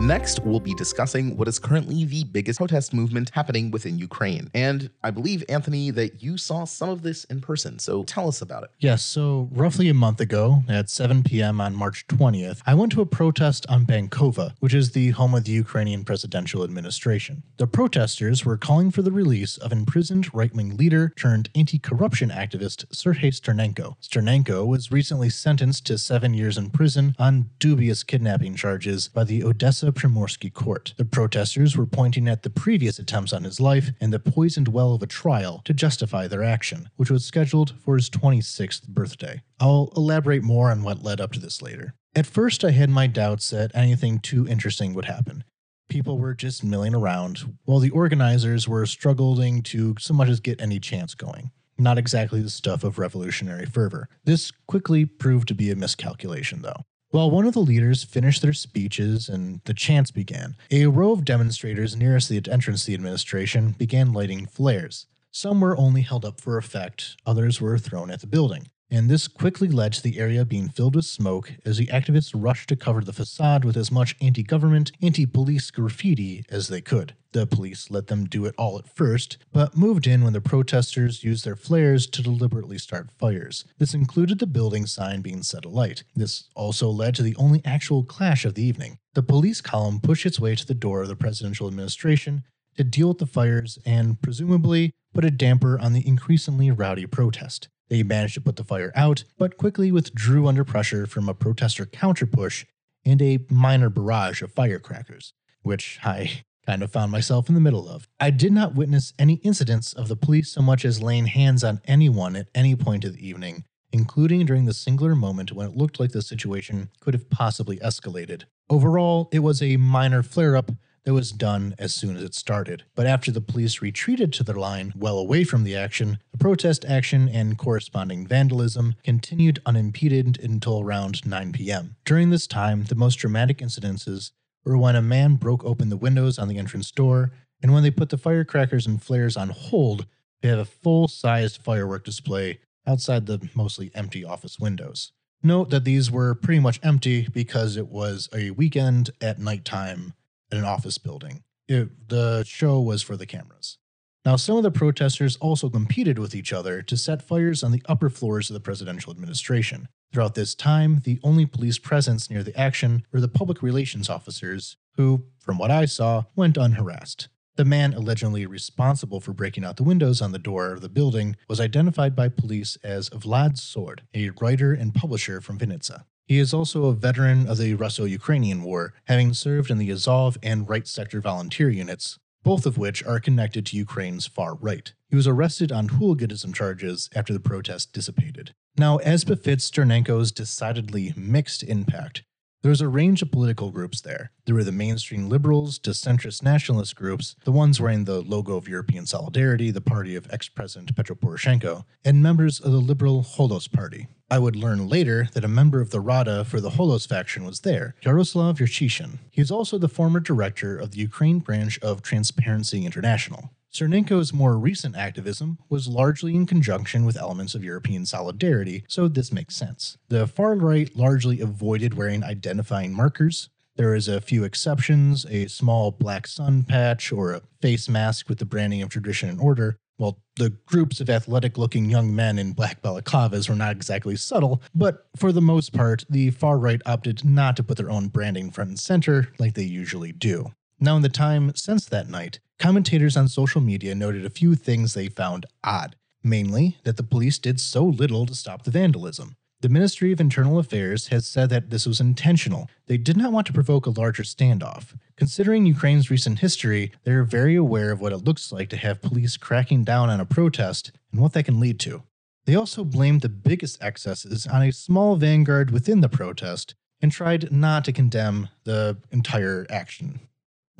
Next, 0.00 0.38
we'll 0.44 0.60
be 0.60 0.74
discussing 0.74 1.36
what 1.36 1.48
is 1.48 1.58
currently 1.58 2.04
the 2.04 2.22
biggest 2.22 2.60
protest 2.60 2.94
movement 2.94 3.30
happening 3.34 3.72
within 3.72 3.98
Ukraine. 3.98 4.48
And 4.54 4.90
I 5.02 5.10
believe, 5.10 5.44
Anthony, 5.48 5.90
that 5.90 6.22
you 6.22 6.38
saw 6.38 6.64
some 6.64 6.88
of 6.88 7.02
this 7.02 7.24
in 7.24 7.40
person. 7.40 7.80
So 7.80 8.04
tell 8.04 8.28
us 8.28 8.40
about 8.40 8.62
it. 8.62 8.70
Yes. 8.78 9.02
So, 9.04 9.48
roughly 9.50 9.88
a 9.88 9.94
month 9.94 10.20
ago, 10.20 10.62
at 10.68 10.88
7 10.88 11.24
p.m. 11.24 11.60
on 11.60 11.74
March 11.74 12.06
20th, 12.06 12.62
I 12.64 12.74
went 12.74 12.92
to 12.92 13.00
a 13.00 13.06
protest 13.06 13.66
on 13.68 13.86
Bankova, 13.86 14.54
which 14.60 14.72
is 14.72 14.92
the 14.92 15.10
home 15.10 15.34
of 15.34 15.44
the 15.44 15.52
Ukrainian 15.52 16.04
presidential 16.04 16.62
administration. 16.62 17.42
The 17.56 17.66
protesters 17.66 18.44
were 18.44 18.56
calling 18.56 18.92
for 18.92 19.02
the 19.02 19.12
release 19.12 19.56
of 19.56 19.72
imprisoned 19.72 20.32
right 20.32 20.54
wing 20.54 20.76
leader 20.76 21.12
turned 21.16 21.50
anti 21.56 21.78
corruption 21.78 22.30
activist 22.30 22.84
Sergei 22.94 23.32
Sternenko. 23.32 23.96
Sternenko 24.00 24.64
was 24.64 24.92
recently 24.92 25.28
sentenced 25.28 25.86
to 25.86 25.98
seven 25.98 26.34
years 26.34 26.56
in 26.56 26.70
prison 26.70 27.16
on 27.18 27.50
dubious 27.58 28.04
kidnapping 28.04 28.54
charges 28.54 29.08
by 29.08 29.24
the 29.24 29.42
Odessa 29.42 29.87
Primorsky 29.92 30.52
court. 30.52 30.94
The 30.96 31.04
protesters 31.04 31.76
were 31.76 31.86
pointing 31.86 32.28
at 32.28 32.42
the 32.42 32.50
previous 32.50 32.98
attempts 32.98 33.32
on 33.32 33.44
his 33.44 33.60
life 33.60 33.90
and 34.00 34.12
the 34.12 34.18
poisoned 34.18 34.68
well 34.68 34.94
of 34.94 35.02
a 35.02 35.06
trial 35.06 35.62
to 35.64 35.74
justify 35.74 36.26
their 36.26 36.42
action, 36.42 36.90
which 36.96 37.10
was 37.10 37.24
scheduled 37.24 37.74
for 37.84 37.96
his 37.96 38.10
26th 38.10 38.88
birthday. 38.88 39.42
I'll 39.60 39.92
elaborate 39.96 40.42
more 40.42 40.70
on 40.70 40.82
what 40.82 41.02
led 41.02 41.20
up 41.20 41.32
to 41.32 41.40
this 41.40 41.62
later. 41.62 41.94
At 42.14 42.26
first, 42.26 42.64
I 42.64 42.70
had 42.70 42.90
my 42.90 43.06
doubts 43.06 43.50
that 43.50 43.70
anything 43.74 44.18
too 44.18 44.46
interesting 44.48 44.94
would 44.94 45.04
happen. 45.04 45.44
People 45.88 46.18
were 46.18 46.34
just 46.34 46.64
milling 46.64 46.94
around, 46.94 47.56
while 47.64 47.78
the 47.78 47.90
organizers 47.90 48.68
were 48.68 48.86
struggling 48.86 49.62
to 49.64 49.94
so 49.98 50.12
much 50.12 50.28
as 50.28 50.40
get 50.40 50.60
any 50.60 50.78
chance 50.80 51.14
going. 51.14 51.50
Not 51.78 51.96
exactly 51.96 52.42
the 52.42 52.50
stuff 52.50 52.82
of 52.82 52.98
revolutionary 52.98 53.64
fervor. 53.64 54.08
This 54.24 54.50
quickly 54.66 55.04
proved 55.04 55.48
to 55.48 55.54
be 55.54 55.70
a 55.70 55.76
miscalculation, 55.76 56.62
though. 56.62 56.82
While 57.10 57.30
one 57.30 57.46
of 57.46 57.54
the 57.54 57.60
leaders 57.60 58.04
finished 58.04 58.42
their 58.42 58.52
speeches 58.52 59.30
and 59.30 59.62
the 59.64 59.72
chants 59.72 60.10
began, 60.10 60.56
a 60.70 60.86
row 60.86 61.12
of 61.12 61.24
demonstrators 61.24 61.96
nearest 61.96 62.28
the 62.28 62.42
entrance 62.50 62.82
to 62.84 62.88
the 62.88 62.94
administration 62.94 63.72
began 63.72 64.12
lighting 64.12 64.44
flares. 64.46 65.06
Some 65.30 65.60
were 65.62 65.76
only 65.78 66.02
held 66.02 66.26
up 66.26 66.38
for 66.38 66.58
effect, 66.58 67.16
others 67.24 67.62
were 67.62 67.78
thrown 67.78 68.10
at 68.10 68.20
the 68.20 68.26
building 68.26 68.68
and 68.90 69.10
this 69.10 69.28
quickly 69.28 69.68
led 69.68 69.92
to 69.92 70.02
the 70.02 70.18
area 70.18 70.44
being 70.44 70.68
filled 70.68 70.96
with 70.96 71.04
smoke 71.04 71.52
as 71.64 71.76
the 71.76 71.86
activists 71.88 72.32
rushed 72.34 72.68
to 72.68 72.76
cover 72.76 73.02
the 73.02 73.12
facade 73.12 73.64
with 73.64 73.76
as 73.76 73.92
much 73.92 74.16
anti 74.20 74.42
government, 74.42 74.92
anti 75.02 75.26
police 75.26 75.70
graffiti 75.70 76.44
as 76.50 76.68
they 76.68 76.80
could. 76.80 77.14
The 77.32 77.46
police 77.46 77.90
let 77.90 78.06
them 78.06 78.24
do 78.24 78.46
it 78.46 78.54
all 78.56 78.78
at 78.78 78.96
first, 78.96 79.36
but 79.52 79.76
moved 79.76 80.06
in 80.06 80.24
when 80.24 80.32
the 80.32 80.40
protesters 80.40 81.22
used 81.22 81.44
their 81.44 81.56
flares 81.56 82.06
to 82.06 82.22
deliberately 82.22 82.78
start 82.78 83.10
fires. 83.18 83.66
This 83.78 83.92
included 83.92 84.38
the 84.38 84.46
building 84.46 84.86
sign 84.86 85.20
being 85.20 85.42
set 85.42 85.66
alight. 85.66 86.04
This 86.16 86.48
also 86.54 86.88
led 86.88 87.14
to 87.16 87.22
the 87.22 87.36
only 87.36 87.60
actual 87.66 88.02
clash 88.02 88.46
of 88.46 88.54
the 88.54 88.64
evening. 88.64 88.98
The 89.14 89.22
police 89.22 89.60
column 89.60 90.00
pushed 90.00 90.24
its 90.24 90.40
way 90.40 90.54
to 90.54 90.66
the 90.66 90.74
door 90.74 91.02
of 91.02 91.08
the 91.08 91.16
presidential 91.16 91.68
administration 91.68 92.44
to 92.78 92.84
deal 92.84 93.08
with 93.08 93.18
the 93.18 93.26
fires 93.26 93.78
and, 93.84 94.20
presumably, 94.22 94.92
put 95.12 95.24
a 95.24 95.30
damper 95.30 95.78
on 95.78 95.92
the 95.92 96.06
increasingly 96.06 96.70
rowdy 96.70 97.04
protest. 97.06 97.68
They 97.88 98.02
managed 98.02 98.34
to 98.34 98.40
put 98.40 98.56
the 98.56 98.64
fire 98.64 98.92
out, 98.94 99.24
but 99.38 99.56
quickly 99.56 99.90
withdrew 99.90 100.46
under 100.46 100.64
pressure 100.64 101.06
from 101.06 101.28
a 101.28 101.34
protester 101.34 101.86
counterpush 101.86 102.64
and 103.04 103.22
a 103.22 103.38
minor 103.48 103.88
barrage 103.88 104.42
of 104.42 104.52
firecrackers, 104.52 105.32
which 105.62 105.98
I 106.04 106.42
kind 106.66 106.82
of 106.82 106.92
found 106.92 107.10
myself 107.10 107.48
in 107.48 107.54
the 107.54 107.60
middle 107.60 107.88
of. 107.88 108.06
I 108.20 108.30
did 108.30 108.52
not 108.52 108.74
witness 108.74 109.14
any 109.18 109.34
incidents 109.36 109.94
of 109.94 110.08
the 110.08 110.16
police 110.16 110.50
so 110.50 110.60
much 110.60 110.84
as 110.84 111.02
laying 111.02 111.26
hands 111.26 111.64
on 111.64 111.80
anyone 111.86 112.36
at 112.36 112.48
any 112.54 112.76
point 112.76 113.06
of 113.06 113.14
the 113.14 113.26
evening, 113.26 113.64
including 113.90 114.44
during 114.44 114.66
the 114.66 114.74
singular 114.74 115.14
moment 115.14 115.52
when 115.52 115.66
it 115.66 115.76
looked 115.76 115.98
like 115.98 116.12
the 116.12 116.20
situation 116.20 116.90
could 117.00 117.14
have 117.14 117.30
possibly 117.30 117.78
escalated. 117.78 118.42
Overall, 118.68 119.30
it 119.32 119.38
was 119.38 119.62
a 119.62 119.78
minor 119.78 120.22
flare 120.22 120.56
up 120.56 120.70
that 121.08 121.14
was 121.14 121.32
done 121.32 121.74
as 121.78 121.94
soon 121.94 122.16
as 122.18 122.22
it 122.22 122.34
started. 122.34 122.84
But 122.94 123.06
after 123.06 123.30
the 123.30 123.40
police 123.40 123.80
retreated 123.80 124.30
to 124.34 124.44
their 124.44 124.56
line 124.56 124.92
well 124.94 125.18
away 125.18 125.42
from 125.42 125.64
the 125.64 125.74
action, 125.74 126.18
the 126.32 126.36
protest 126.36 126.84
action 126.84 127.30
and 127.30 127.56
corresponding 127.56 128.26
vandalism 128.26 128.94
continued 129.02 129.58
unimpeded 129.64 130.38
until 130.38 130.82
around 130.82 131.24
9 131.24 131.52
p.m. 131.52 131.96
During 132.04 132.28
this 132.28 132.46
time, 132.46 132.84
the 132.84 132.94
most 132.94 133.14
dramatic 133.14 133.60
incidences 133.60 134.32
were 134.66 134.76
when 134.76 134.96
a 134.96 135.00
man 135.00 135.36
broke 135.36 135.64
open 135.64 135.88
the 135.88 135.96
windows 135.96 136.38
on 136.38 136.46
the 136.46 136.58
entrance 136.58 136.90
door 136.90 137.32
And 137.62 137.72
when 137.72 137.82
they 137.82 137.90
put 137.90 138.10
the 138.10 138.18
firecrackers 138.18 138.86
and 138.86 139.02
flares 139.02 139.34
on 139.34 139.48
hold, 139.48 140.04
they 140.42 140.48
have 140.50 140.58
a 140.58 140.66
full 140.66 141.08
sized 141.08 141.62
firework 141.62 142.04
display 142.04 142.58
outside 142.86 143.24
the 143.24 143.48
mostly 143.54 143.90
empty 143.94 144.26
office 144.26 144.58
windows. 144.58 145.12
Note 145.42 145.70
that 145.70 145.84
these 145.84 146.10
were 146.10 146.34
pretty 146.34 146.60
much 146.60 146.80
empty 146.82 147.28
because 147.32 147.78
it 147.78 147.88
was 147.88 148.28
a 148.34 148.50
weekend 148.50 149.08
at 149.22 149.38
nighttime 149.38 150.12
at 150.50 150.58
an 150.58 150.64
office 150.64 150.98
building. 150.98 151.42
It, 151.66 152.08
the 152.08 152.44
show 152.44 152.80
was 152.80 153.02
for 153.02 153.16
the 153.16 153.26
cameras. 153.26 153.78
Now, 154.24 154.36
some 154.36 154.56
of 154.56 154.62
the 154.62 154.70
protesters 154.70 155.36
also 155.36 155.70
competed 155.70 156.18
with 156.18 156.34
each 156.34 156.52
other 156.52 156.82
to 156.82 156.96
set 156.96 157.22
fires 157.22 157.62
on 157.62 157.72
the 157.72 157.82
upper 157.86 158.10
floors 158.10 158.50
of 158.50 158.54
the 158.54 158.60
presidential 158.60 159.12
administration. 159.12 159.88
Throughout 160.12 160.34
this 160.34 160.54
time, 160.54 161.00
the 161.04 161.20
only 161.22 161.46
police 161.46 161.78
presence 161.78 162.30
near 162.30 162.42
the 162.42 162.58
action 162.58 163.04
were 163.12 163.20
the 163.20 163.28
public 163.28 163.62
relations 163.62 164.08
officers, 164.08 164.76
who, 164.96 165.24
from 165.38 165.58
what 165.58 165.70
I 165.70 165.84
saw, 165.84 166.24
went 166.34 166.56
unharassed. 166.56 167.28
The 167.56 167.64
man 167.64 167.92
allegedly 167.92 168.46
responsible 168.46 169.20
for 169.20 169.32
breaking 169.32 169.64
out 169.64 169.76
the 169.76 169.82
windows 169.82 170.22
on 170.22 170.32
the 170.32 170.38
door 170.38 170.72
of 170.72 170.80
the 170.80 170.88
building 170.88 171.36
was 171.48 171.60
identified 171.60 172.14
by 172.14 172.28
police 172.28 172.76
as 172.84 173.10
Vlad 173.10 173.58
Sword, 173.58 174.02
a 174.14 174.30
writer 174.40 174.72
and 174.72 174.94
publisher 174.94 175.40
from 175.40 175.58
Vinnytsia. 175.58 176.04
He 176.28 176.38
is 176.38 176.52
also 176.52 176.84
a 176.84 176.92
veteran 176.92 177.48
of 177.48 177.56
the 177.56 177.72
Russo 177.72 178.04
Ukrainian 178.04 178.62
War, 178.62 178.92
having 179.06 179.32
served 179.32 179.70
in 179.70 179.78
the 179.78 179.90
Azov 179.90 180.36
and 180.42 180.68
Right 180.68 180.86
Sector 180.86 181.22
volunteer 181.22 181.70
units, 181.70 182.18
both 182.44 182.66
of 182.66 182.76
which 182.76 183.02
are 183.04 183.18
connected 183.18 183.64
to 183.64 183.78
Ukraine's 183.78 184.26
far 184.26 184.54
right. 184.54 184.92
He 185.08 185.16
was 185.16 185.26
arrested 185.26 185.72
on 185.72 185.88
hooliganism 185.88 186.52
charges 186.52 187.08
after 187.14 187.32
the 187.32 187.40
protest 187.40 187.94
dissipated. 187.94 188.52
Now, 188.76 188.98
as 188.98 189.24
befits 189.24 189.70
Sternenko's 189.70 190.30
decidedly 190.30 191.14
mixed 191.16 191.62
impact, 191.62 192.24
there 192.62 192.70
was 192.70 192.80
a 192.80 192.88
range 192.88 193.22
of 193.22 193.30
political 193.30 193.70
groups 193.70 194.00
there. 194.00 194.32
There 194.44 194.54
were 194.54 194.64
the 194.64 194.72
mainstream 194.72 195.28
liberals 195.28 195.78
to 195.80 195.90
centrist 195.90 196.42
nationalist 196.42 196.96
groups, 196.96 197.36
the 197.44 197.52
ones 197.52 197.80
wearing 197.80 198.04
the 198.04 198.20
logo 198.20 198.56
of 198.56 198.68
European 198.68 199.06
Solidarity, 199.06 199.70
the 199.70 199.80
party 199.80 200.16
of 200.16 200.26
ex 200.30 200.48
President 200.48 200.94
Petro 200.96 201.14
Poroshenko, 201.14 201.84
and 202.04 202.22
members 202.22 202.58
of 202.58 202.72
the 202.72 202.78
liberal 202.78 203.22
Holos 203.22 203.70
party. 203.70 204.08
I 204.30 204.38
would 204.38 204.56
learn 204.56 204.88
later 204.88 205.28
that 205.32 205.44
a 205.44 205.48
member 205.48 205.80
of 205.80 205.90
the 205.90 206.00
Rada 206.00 206.44
for 206.44 206.60
the 206.60 206.70
Holos 206.70 207.08
faction 207.08 207.44
was 207.44 207.60
there, 207.60 207.94
Yaroslav 208.02 208.58
Yurchyshin. 208.58 209.18
He 209.30 209.40
is 209.40 209.50
also 209.50 209.78
the 209.78 209.88
former 209.88 210.20
director 210.20 210.76
of 210.76 210.90
the 210.90 210.98
Ukraine 210.98 211.38
branch 211.38 211.78
of 211.78 212.02
Transparency 212.02 212.84
International. 212.84 213.50
Sternenko's 213.72 214.32
more 214.32 214.58
recent 214.58 214.96
activism 214.96 215.58
was 215.68 215.88
largely 215.88 216.34
in 216.34 216.46
conjunction 216.46 217.04
with 217.04 217.16
elements 217.16 217.54
of 217.54 217.62
European 217.62 218.06
solidarity, 218.06 218.84
so 218.88 219.08
this 219.08 219.32
makes 219.32 219.54
sense. 219.56 219.98
The 220.08 220.26
far 220.26 220.54
right 220.54 220.94
largely 220.96 221.40
avoided 221.40 221.94
wearing 221.94 222.24
identifying 222.24 222.92
markers. 222.92 223.50
There 223.76 223.94
is 223.94 224.08
a 224.08 224.20
few 224.20 224.42
exceptions, 224.42 225.24
a 225.26 225.46
small 225.46 225.92
black 225.92 226.26
sun 226.26 226.64
patch 226.64 227.12
or 227.12 227.32
a 227.32 227.42
face 227.62 227.88
mask 227.88 228.28
with 228.28 228.38
the 228.38 228.44
branding 228.44 228.82
of 228.82 228.88
tradition 228.88 229.28
and 229.28 229.40
order. 229.40 229.78
Well, 229.98 230.18
the 230.36 230.50
groups 230.66 231.00
of 231.00 231.10
athletic 231.10 231.58
looking 231.58 231.90
young 231.90 232.14
men 232.14 232.38
in 232.38 232.52
black 232.52 232.82
balaclavas 232.82 233.48
were 233.48 233.54
not 233.54 233.72
exactly 233.72 234.16
subtle, 234.16 234.62
but 234.74 235.08
for 235.16 235.30
the 235.30 235.40
most 235.40 235.72
part, 235.72 236.04
the 236.08 236.30
far 236.30 236.58
right 236.58 236.80
opted 236.86 237.24
not 237.24 237.56
to 237.56 237.62
put 237.62 237.76
their 237.76 237.90
own 237.90 238.08
branding 238.08 238.50
front 238.50 238.70
and 238.70 238.78
center 238.80 239.28
like 239.38 239.54
they 239.54 239.62
usually 239.62 240.12
do. 240.12 240.52
Now, 240.80 240.96
in 240.96 241.02
the 241.02 241.08
time 241.08 241.52
since 241.54 241.84
that 241.86 242.08
night, 242.08 242.38
commentators 242.58 243.16
on 243.16 243.28
social 243.28 243.60
media 243.60 243.94
noted 243.94 244.24
a 244.24 244.30
few 244.30 244.54
things 244.54 244.94
they 244.94 245.08
found 245.08 245.46
odd, 245.62 245.96
mainly 246.22 246.78
that 246.84 246.96
the 246.96 247.02
police 247.02 247.38
did 247.38 247.60
so 247.60 247.84
little 247.84 248.26
to 248.26 248.34
stop 248.34 248.64
the 248.64 248.70
vandalism. 248.70 249.36
The 249.60 249.68
Ministry 249.68 250.12
of 250.12 250.20
Internal 250.20 250.60
Affairs 250.60 251.08
has 251.08 251.26
said 251.26 251.50
that 251.50 251.70
this 251.70 251.84
was 251.84 252.00
intentional. 252.00 252.70
They 252.86 252.96
did 252.96 253.16
not 253.16 253.32
want 253.32 253.46
to 253.48 253.52
provoke 253.52 253.86
a 253.86 253.90
larger 253.90 254.22
standoff. 254.22 254.94
Considering 255.16 255.66
Ukraine's 255.66 256.12
recent 256.12 256.38
history, 256.38 256.92
they 257.02 257.10
are 257.10 257.24
very 257.24 257.56
aware 257.56 257.90
of 257.90 258.00
what 258.00 258.12
it 258.12 258.18
looks 258.18 258.52
like 258.52 258.68
to 258.68 258.76
have 258.76 259.02
police 259.02 259.36
cracking 259.36 259.82
down 259.82 260.10
on 260.10 260.20
a 260.20 260.24
protest 260.24 260.92
and 261.10 261.20
what 261.20 261.32
that 261.32 261.44
can 261.44 261.58
lead 261.58 261.80
to. 261.80 262.04
They 262.44 262.54
also 262.54 262.84
blamed 262.84 263.22
the 263.22 263.28
biggest 263.28 263.82
excesses 263.82 264.46
on 264.46 264.62
a 264.62 264.72
small 264.72 265.16
vanguard 265.16 265.72
within 265.72 266.02
the 266.02 266.08
protest 266.08 266.76
and 267.02 267.10
tried 267.10 267.50
not 267.50 267.84
to 267.86 267.92
condemn 267.92 268.48
the 268.62 268.98
entire 269.10 269.66
action. 269.70 270.20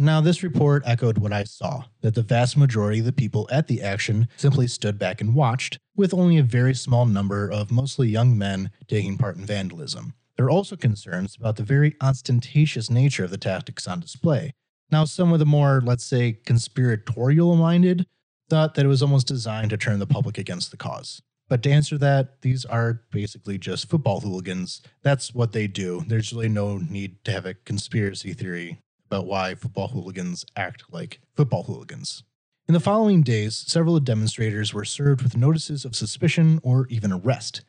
Now, 0.01 0.21
this 0.21 0.45
report 0.45 0.85
echoed 0.87 1.19
what 1.19 1.33
I 1.33 1.43
saw 1.43 1.83
that 2.03 2.15
the 2.15 2.23
vast 2.23 2.57
majority 2.57 3.01
of 3.01 3.05
the 3.05 3.13
people 3.13 3.49
at 3.51 3.67
the 3.67 3.83
action 3.83 4.29
simply 4.37 4.69
stood 4.69 4.97
back 4.97 5.21
and 5.21 5.35
watched, 5.35 5.77
with 5.97 6.15
only 6.15 6.39
a 6.39 6.45
very 6.45 6.73
small 6.73 7.05
number 7.05 7.51
of 7.51 7.73
mostly 7.73 8.09
young 8.09 8.39
men 8.39 8.71
taking 8.87 9.19
part 9.19 9.37
in 9.37 9.45
vandalism. 9.45 10.15
There 10.37 10.47
are 10.47 10.51
also 10.51 10.77
concerns 10.77 11.35
about 11.35 11.57
the 11.57 11.65
very 11.65 11.97
ostentatious 12.01 12.89
nature 12.89 13.25
of 13.25 13.31
the 13.31 13.39
tactics 13.39 13.89
on 13.89 13.99
display. 13.99 14.53
Now, 14.93 15.05
some 15.05 15.33
of 15.33 15.41
the 15.41 15.47
more, 15.47 15.83
let's 15.85 16.05
say, 16.05 16.39
conspiratorial 16.47 17.57
minded 17.57 18.07
thought 18.49 18.77
that 18.77 18.85
it 18.85 18.89
was 18.89 19.03
almost 19.03 19.27
designed 19.27 19.71
to 19.71 19.77
turn 19.77 19.99
the 19.99 20.07
public 20.07 20.39
against 20.39 20.71
the 20.71 20.77
cause. 20.77 21.21
But 21.49 21.65
to 21.65 21.73
answer 21.73 21.99
that, 21.99 22.43
these 22.43 22.65
are 22.65 23.03
basically 23.11 23.59
just 23.59 23.91
football 23.91 24.21
hooligans. 24.21 24.81
That's 25.03 25.35
what 25.35 25.51
they 25.51 25.67
do. 25.67 26.05
There's 26.07 26.33
really 26.33 26.49
no 26.49 26.79
need 26.79 27.25
to 27.25 27.33
have 27.33 27.47
a 27.47 27.55
conspiracy 27.55 28.33
theory 28.33 28.79
about 29.11 29.27
why 29.27 29.55
football 29.55 29.89
hooligans 29.89 30.45
act 30.55 30.85
like 30.91 31.21
football 31.35 31.63
hooligans. 31.65 32.23
In 32.67 32.75
the 32.75 32.81
following 32.81 33.23
days, 33.23 33.65
several 33.67 33.99
demonstrators 33.99 34.75
were 34.75 34.85
served 34.85 35.23
with 35.23 35.37
notices 35.37 35.87
of 35.87 35.97
suspicion 35.97 36.61
or 36.63 36.87
even 36.89 37.13
arrest. 37.13 37.63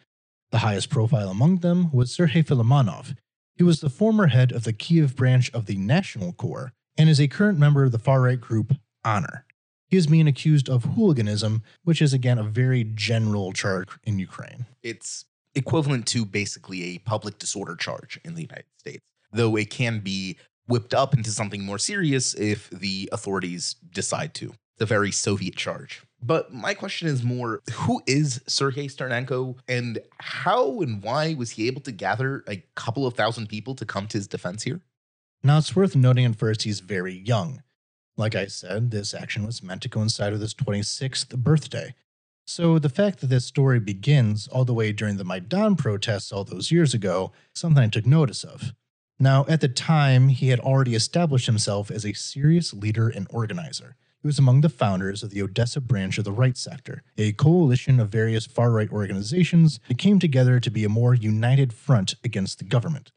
The 0.52 0.60
highest 0.60 0.90
profile 0.90 1.30
among 1.30 1.60
them 1.60 1.92
was 1.94 2.12
Sergei 2.12 2.44
Filimonov. 2.44 3.16
He 3.56 3.64
was 3.64 3.80
the 3.80 3.90
former 3.90 4.28
head 4.28 4.52
of 4.52 4.66
the 4.66 4.74
Kiev 4.74 5.16
branch 5.16 5.50
of 5.54 5.68
the 5.68 5.78
National 5.78 6.34
Corps 6.34 6.74
and 6.98 7.10
is 7.10 7.22
a 7.22 7.30
current 7.30 7.58
member 7.58 7.86
of 7.86 7.94
the 7.94 8.00
far 8.00 8.22
right 8.24 8.40
group 8.40 8.74
Honor. 9.06 9.46
He 9.88 9.96
is 9.96 10.08
being 10.08 10.28
accused 10.28 10.70
of 10.70 10.84
hooliganism, 10.84 11.64
which 11.84 12.02
is 12.02 12.14
again 12.14 12.38
a 12.38 12.44
very 12.44 12.84
general 12.84 13.54
charge 13.54 13.88
in 14.04 14.20
Ukraine. 14.20 14.66
It's 14.84 15.26
equivalent 15.56 16.06
to 16.08 16.26
basically 16.26 16.84
a 16.84 16.98
public 17.00 17.40
disorder 17.40 17.76
charge 17.76 18.20
in 18.24 18.36
the 18.36 18.42
United 18.42 18.66
States, 18.78 19.04
though 19.32 19.56
it 19.56 19.70
can 19.70 20.00
be 20.00 20.38
whipped 20.70 20.94
up 20.94 21.14
into 21.14 21.32
something 21.32 21.64
more 21.66 21.78
serious 21.78 22.34
if 22.36 22.70
the 22.70 23.10
authorities 23.12 23.76
decide 23.92 24.34
to. 24.36 24.54
The 24.78 24.86
very 24.86 25.12
Soviet 25.12 25.58
charge. 25.58 26.04
But 26.22 26.54
my 26.54 26.74
question 26.74 27.10
is 27.10 27.24
more 27.24 27.62
who 27.74 28.02
is 28.06 28.42
Sergei 28.48 28.88
Sternenko 28.88 29.58
and 29.68 30.00
how 30.20 30.80
and 30.80 31.04
why 31.04 31.34
was 31.34 31.52
he 31.52 31.68
able 31.68 31.82
to 31.82 31.92
gather 31.92 32.46
a 32.48 32.64
couple 32.76 33.06
of 33.06 33.14
thousand 33.14 33.48
people 33.48 33.76
to 33.76 33.86
come 33.86 34.08
to 34.08 34.18
his 34.18 34.28
defense 34.28 34.64
here? 34.64 34.80
Now, 35.44 35.58
it's 35.58 35.76
worth 35.76 35.96
noting 35.96 36.26
at 36.26 36.36
first 36.36 36.64
he's 36.64 36.82
very 36.82 37.14
young. 37.14 37.64
Like 38.18 38.36
I 38.36 38.48
said, 38.48 38.92
this 38.92 39.14
action 39.14 39.46
was 39.46 39.64
meant 39.64 39.82
to 39.84 39.90
coincide 39.90 40.34
with 40.34 40.42
his 40.42 40.54
26th 40.54 41.38
birthday. 41.38 41.96
So 42.46 42.80
the 42.80 42.90
fact 42.90 43.22
that 43.22 43.28
this 43.28 43.46
story 43.46 43.80
begins 43.80 44.48
all 44.48 44.66
the 44.66 44.74
way 44.74 44.92
during 44.92 45.18
the 45.18 45.24
Maidan 45.24 45.76
protests 45.76 46.32
all 46.32 46.44
those 46.44 46.72
years 46.72 46.94
ago, 46.94 47.32
something 47.54 47.82
I 47.82 47.88
took 47.88 48.06
notice 48.06 48.44
of. 48.44 48.74
Now, 49.20 49.46
at 49.50 49.60
the 49.60 49.68
time, 49.68 50.30
he 50.30 50.48
had 50.48 50.62
already 50.62 50.96
established 50.96 51.46
himself 51.46 51.92
as 51.92 52.06
a 52.06 52.14
serious 52.14 52.74
leader 52.74 53.10
and 53.10 53.28
organizer. 53.30 53.98
He 54.22 54.28
was 54.28 54.40
among 54.40 54.62
the 54.62 54.70
founders 54.70 55.24
of 55.24 55.32
the 55.32 55.42
Odessa 55.42 55.82
branch 55.82 56.18
of 56.18 56.24
the 56.24 56.32
Right 56.32 56.58
Sector, 56.58 57.04
a 57.18 57.34
coalition 57.34 58.00
of 58.00 58.10
various 58.10 58.46
far 58.46 58.72
right 58.72 58.92
organizations 58.92 59.80
that 59.88 59.98
came 59.98 60.20
together 60.20 60.60
to 60.60 60.70
be 60.70 60.84
a 60.84 60.90
more 60.90 61.14
united 61.14 61.74
front 61.74 62.16
against 62.24 62.60
the 62.60 62.66
government. 62.66 63.12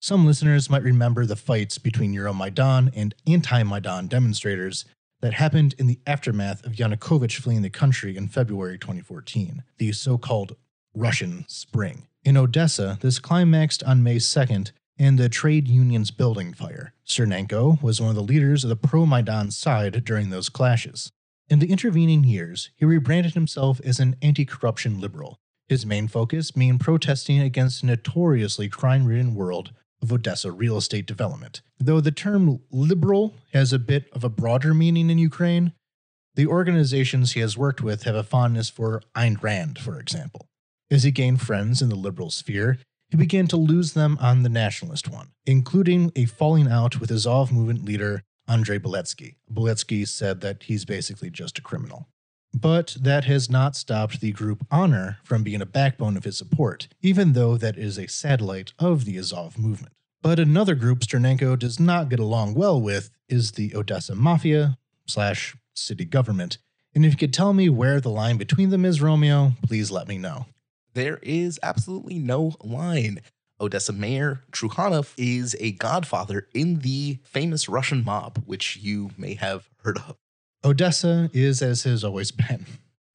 Some 0.00 0.26
listeners 0.26 0.68
might 0.68 0.82
remember 0.82 1.24
the 1.24 1.36
fights 1.36 1.78
between 1.78 2.14
Euromaidan 2.14 2.92
and 2.94 3.14
anti 3.26 3.62
Maidan 3.62 4.08
demonstrators 4.08 4.84
that 5.22 5.34
happened 5.34 5.74
in 5.78 5.86
the 5.86 6.00
aftermath 6.06 6.64
of 6.66 6.72
Yanukovych 6.72 7.40
fleeing 7.40 7.62
the 7.62 7.70
country 7.70 8.16
in 8.16 8.28
February 8.28 8.76
2014, 8.76 9.62
the 9.78 9.92
so 9.92 10.18
called 10.18 10.56
Russian 10.94 11.44
Spring. 11.48 12.06
In 12.24 12.36
Odessa, 12.36 12.98
this 13.00 13.18
climaxed 13.18 13.82
on 13.84 14.02
May 14.02 14.16
2nd 14.16 14.72
in 14.96 15.16
the 15.16 15.28
trade 15.28 15.68
union's 15.68 16.10
building 16.10 16.52
fire. 16.52 16.94
Sternenko 17.06 17.82
was 17.82 18.00
one 18.00 18.10
of 18.10 18.16
the 18.16 18.22
leaders 18.22 18.64
of 18.64 18.70
the 18.70 18.76
pro 18.76 19.06
Maidan 19.06 19.50
side 19.50 20.04
during 20.04 20.30
those 20.30 20.48
clashes. 20.48 21.10
In 21.48 21.58
the 21.58 21.70
intervening 21.70 22.24
years, 22.24 22.70
he 22.76 22.84
rebranded 22.84 23.34
himself 23.34 23.80
as 23.84 24.00
an 24.00 24.16
anti 24.22 24.44
corruption 24.44 25.00
liberal, 25.00 25.38
his 25.68 25.84
main 25.84 26.08
focus 26.08 26.50
being 26.50 26.78
protesting 26.78 27.40
against 27.40 27.80
the 27.80 27.88
notoriously 27.88 28.68
crime 28.68 29.04
ridden 29.04 29.34
world 29.34 29.72
of 30.00 30.12
Odessa 30.12 30.50
real 30.50 30.76
estate 30.76 31.06
development. 31.06 31.62
Though 31.78 32.00
the 32.00 32.12
term 32.12 32.60
liberal 32.70 33.34
has 33.52 33.72
a 33.72 33.78
bit 33.78 34.08
of 34.12 34.24
a 34.24 34.28
broader 34.28 34.74
meaning 34.74 35.10
in 35.10 35.18
Ukraine, 35.18 35.72
the 36.34 36.46
organizations 36.46 37.32
he 37.32 37.40
has 37.40 37.56
worked 37.56 37.80
with 37.80 38.04
have 38.04 38.14
a 38.14 38.22
fondness 38.22 38.68
for 38.68 39.02
Ayn 39.14 39.42
Rand, 39.42 39.78
for 39.78 39.98
example. 39.98 40.46
As 40.90 41.02
he 41.02 41.10
gained 41.10 41.40
friends 41.40 41.80
in 41.80 41.88
the 41.88 41.94
liberal 41.96 42.30
sphere, 42.30 42.78
he 43.14 43.18
began 43.18 43.46
to 43.46 43.56
lose 43.56 43.92
them 43.92 44.18
on 44.20 44.42
the 44.42 44.48
nationalist 44.48 45.08
one, 45.08 45.28
including 45.46 46.10
a 46.16 46.24
falling 46.24 46.66
out 46.66 46.98
with 46.98 47.12
Azov 47.12 47.52
movement 47.52 47.84
leader 47.84 48.24
Andrei 48.48 48.76
Beletsky. 48.76 49.36
Beletsky 49.48 50.06
said 50.08 50.40
that 50.40 50.64
he's 50.64 50.84
basically 50.84 51.30
just 51.30 51.56
a 51.56 51.62
criminal. 51.62 52.08
But 52.52 52.96
that 53.00 53.24
has 53.26 53.48
not 53.48 53.76
stopped 53.76 54.20
the 54.20 54.32
group 54.32 54.66
Honor 54.68 55.18
from 55.22 55.44
being 55.44 55.62
a 55.62 55.66
backbone 55.66 56.16
of 56.16 56.24
his 56.24 56.36
support, 56.36 56.88
even 57.02 57.34
though 57.34 57.56
that 57.56 57.78
is 57.78 57.98
a 57.98 58.08
satellite 58.08 58.72
of 58.80 59.04
the 59.04 59.16
Azov 59.16 59.60
movement. 59.60 59.92
But 60.20 60.40
another 60.40 60.74
group 60.74 60.98
Sternenko 60.98 61.56
does 61.56 61.78
not 61.78 62.08
get 62.08 62.18
along 62.18 62.54
well 62.54 62.80
with 62.80 63.10
is 63.28 63.52
the 63.52 63.76
Odessa 63.76 64.16
Mafia, 64.16 64.76
slash 65.06 65.56
city 65.72 66.04
government. 66.04 66.58
And 66.96 67.06
if 67.06 67.12
you 67.12 67.18
could 67.18 67.32
tell 67.32 67.52
me 67.52 67.68
where 67.68 68.00
the 68.00 68.10
line 68.10 68.38
between 68.38 68.70
them 68.70 68.84
is, 68.84 69.00
Romeo, 69.00 69.52
please 69.62 69.92
let 69.92 70.08
me 70.08 70.18
know. 70.18 70.46
There 70.94 71.18
is 71.22 71.58
absolutely 71.62 72.18
no 72.18 72.54
line. 72.62 73.20
Odessa 73.60 73.92
Mayor 73.92 74.44
Trukhanov 74.52 75.12
is 75.16 75.56
a 75.58 75.72
godfather 75.72 76.48
in 76.54 76.80
the 76.80 77.18
famous 77.24 77.68
Russian 77.68 78.04
mob, 78.04 78.42
which 78.46 78.76
you 78.76 79.10
may 79.18 79.34
have 79.34 79.68
heard 79.82 79.98
of. 79.98 80.16
Odessa 80.64 81.30
is 81.32 81.60
as 81.62 81.82
has 81.82 82.04
always 82.04 82.30
been. 82.30 82.66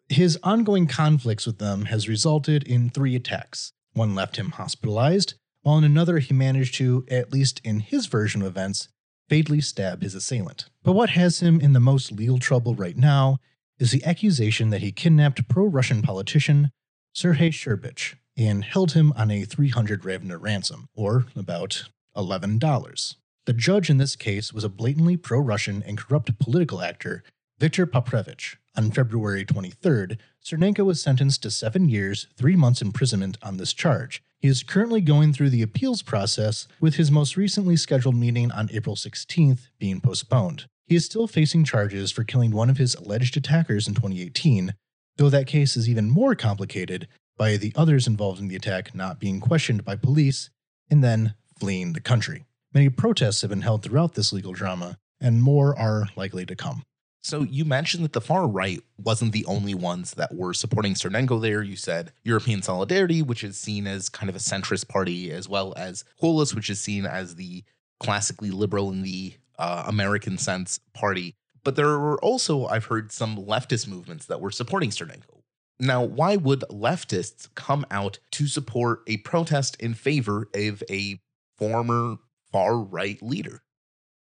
His 0.09 0.37
ongoing 0.43 0.87
conflicts 0.87 1.45
with 1.45 1.59
them 1.59 1.85
has 1.85 2.09
resulted 2.09 2.63
in 2.63 2.89
three 2.89 3.15
attacks. 3.15 3.71
One 3.93 4.13
left 4.13 4.35
him 4.35 4.51
hospitalized, 4.51 5.35
while 5.61 5.77
in 5.77 5.83
another 5.83 6.19
he 6.19 6.33
managed 6.33 6.75
to, 6.75 7.05
at 7.09 7.31
least 7.31 7.61
in 7.63 7.79
his 7.79 8.07
version 8.07 8.41
of 8.41 8.47
events, 8.47 8.89
fatally 9.29 9.61
stab 9.61 10.01
his 10.01 10.15
assailant. 10.15 10.69
But 10.83 10.93
what 10.93 11.11
has 11.11 11.41
him 11.41 11.61
in 11.61 11.73
the 11.73 11.79
most 11.79 12.11
legal 12.11 12.39
trouble 12.39 12.75
right 12.75 12.97
now 12.97 13.37
is 13.77 13.91
the 13.91 14.03
accusation 14.03 14.69
that 14.71 14.81
he 14.81 14.91
kidnapped 14.91 15.47
pro 15.47 15.65
Russian 15.65 16.01
politician 16.01 16.71
Sergei 17.19 17.49
Sherbich 17.49 18.15
and 18.37 18.63
held 18.63 18.93
him 18.93 19.11
on 19.17 19.29
a 19.29 19.43
300 19.43 20.03
hryvnia 20.03 20.41
ransom, 20.41 20.87
or 20.95 21.25
about 21.35 21.89
$11. 22.15 23.15
The 23.45 23.51
judge 23.51 23.89
in 23.89 23.97
this 23.97 24.15
case 24.15 24.53
was 24.53 24.63
a 24.63 24.69
blatantly 24.69 25.17
pro 25.17 25.41
Russian 25.41 25.83
and 25.85 25.97
corrupt 25.97 26.39
political 26.39 26.81
actor, 26.81 27.25
Viktor 27.57 27.85
Poprevich. 27.85 28.55
On 28.77 28.89
February 28.89 29.43
23rd, 29.43 30.17
Sternenko 30.41 30.85
was 30.85 31.01
sentenced 31.01 31.43
to 31.43 31.51
seven 31.51 31.89
years, 31.89 32.27
three 32.37 32.55
months 32.55 32.81
imprisonment 32.81 33.37
on 33.41 33.57
this 33.57 33.73
charge. 33.73 34.23
He 34.39 34.47
is 34.47 34.63
currently 34.63 35.01
going 35.01 35.33
through 35.33 35.49
the 35.49 35.61
appeals 35.61 36.01
process, 36.01 36.69
with 36.79 36.95
his 36.95 37.11
most 37.11 37.35
recently 37.35 37.75
scheduled 37.75 38.15
meeting 38.15 38.49
on 38.49 38.69
April 38.71 38.95
16th 38.95 39.67
being 39.77 39.99
postponed. 39.99 40.67
He 40.87 40.95
is 40.95 41.03
still 41.03 41.27
facing 41.27 41.65
charges 41.65 42.13
for 42.13 42.23
killing 42.23 42.51
one 42.51 42.69
of 42.69 42.77
his 42.77 42.95
alleged 42.95 43.35
attackers 43.35 43.89
in 43.89 43.93
2018, 43.93 44.73
though 45.19 45.29
that 45.29 45.47
case 45.47 45.75
is 45.75 45.89
even 45.89 46.09
more 46.09 46.33
complicated 46.33 47.05
by 47.37 47.57
the 47.57 47.73
others 47.75 48.07
involved 48.07 48.39
in 48.39 48.47
the 48.47 48.55
attack 48.55 48.95
not 48.95 49.19
being 49.19 49.41
questioned 49.41 49.83
by 49.83 49.97
police 49.97 50.49
and 50.89 51.03
then 51.03 51.33
fleeing 51.59 51.91
the 51.91 51.99
country. 51.99 52.45
Many 52.73 52.87
protests 52.87 53.41
have 53.41 53.49
been 53.49 53.61
held 53.61 53.83
throughout 53.83 54.13
this 54.13 54.31
legal 54.31 54.53
drama, 54.53 54.97
and 55.19 55.43
more 55.43 55.77
are 55.77 56.07
likely 56.15 56.45
to 56.45 56.55
come. 56.55 56.83
So 57.21 57.41
you 57.41 57.65
mentioned 57.65 58.05
that 58.05 58.13
the 58.13 58.21
far 58.21 58.47
right 58.47 58.81
wasn't 58.97 59.33
the 59.33 59.43
only 59.45 59.75
ones 59.75 60.13
that 60.13 60.33
were 60.33 60.53
supporting 60.53 60.93
Sternenko 60.93 61.41
there. 61.41 61.61
You 61.61 61.75
said 61.75 62.13
European 62.23 62.61
Solidarity, 62.61 63.21
which 63.21 63.43
is 63.43 63.57
seen 63.57 63.87
as 63.87 64.07
kind 64.07 64.29
of 64.29 64.37
a 64.37 64.39
centrist 64.39 64.87
party, 64.87 65.31
as 65.31 65.49
well 65.49 65.73
as 65.75 66.05
Golos, 66.21 66.55
which 66.55 66.69
is 66.69 66.79
seen 66.79 67.05
as 67.05 67.35
the 67.35 67.65
classically 67.99 68.51
liberal 68.51 68.89
in 68.89 69.01
the 69.01 69.33
uh, 69.57 69.83
American 69.85 70.37
sense 70.37 70.79
party. 70.93 71.35
But 71.69 71.75
there 71.75 71.99
were 71.99 72.19
also, 72.21 72.65
I've 72.65 72.85
heard, 72.85 73.11
some 73.11 73.37
leftist 73.37 73.87
movements 73.87 74.25
that 74.25 74.41
were 74.41 74.49
supporting 74.49 74.89
Sternenko. 74.89 75.43
Now, 75.79 76.03
why 76.03 76.35
would 76.35 76.61
leftists 76.61 77.47
come 77.53 77.85
out 77.91 78.17
to 78.31 78.47
support 78.47 79.03
a 79.05 79.17
protest 79.17 79.75
in 79.79 79.93
favor 79.93 80.49
of 80.55 80.81
a 80.89 81.19
former 81.59 82.15
far 82.51 82.79
right 82.79 83.21
leader? 83.21 83.61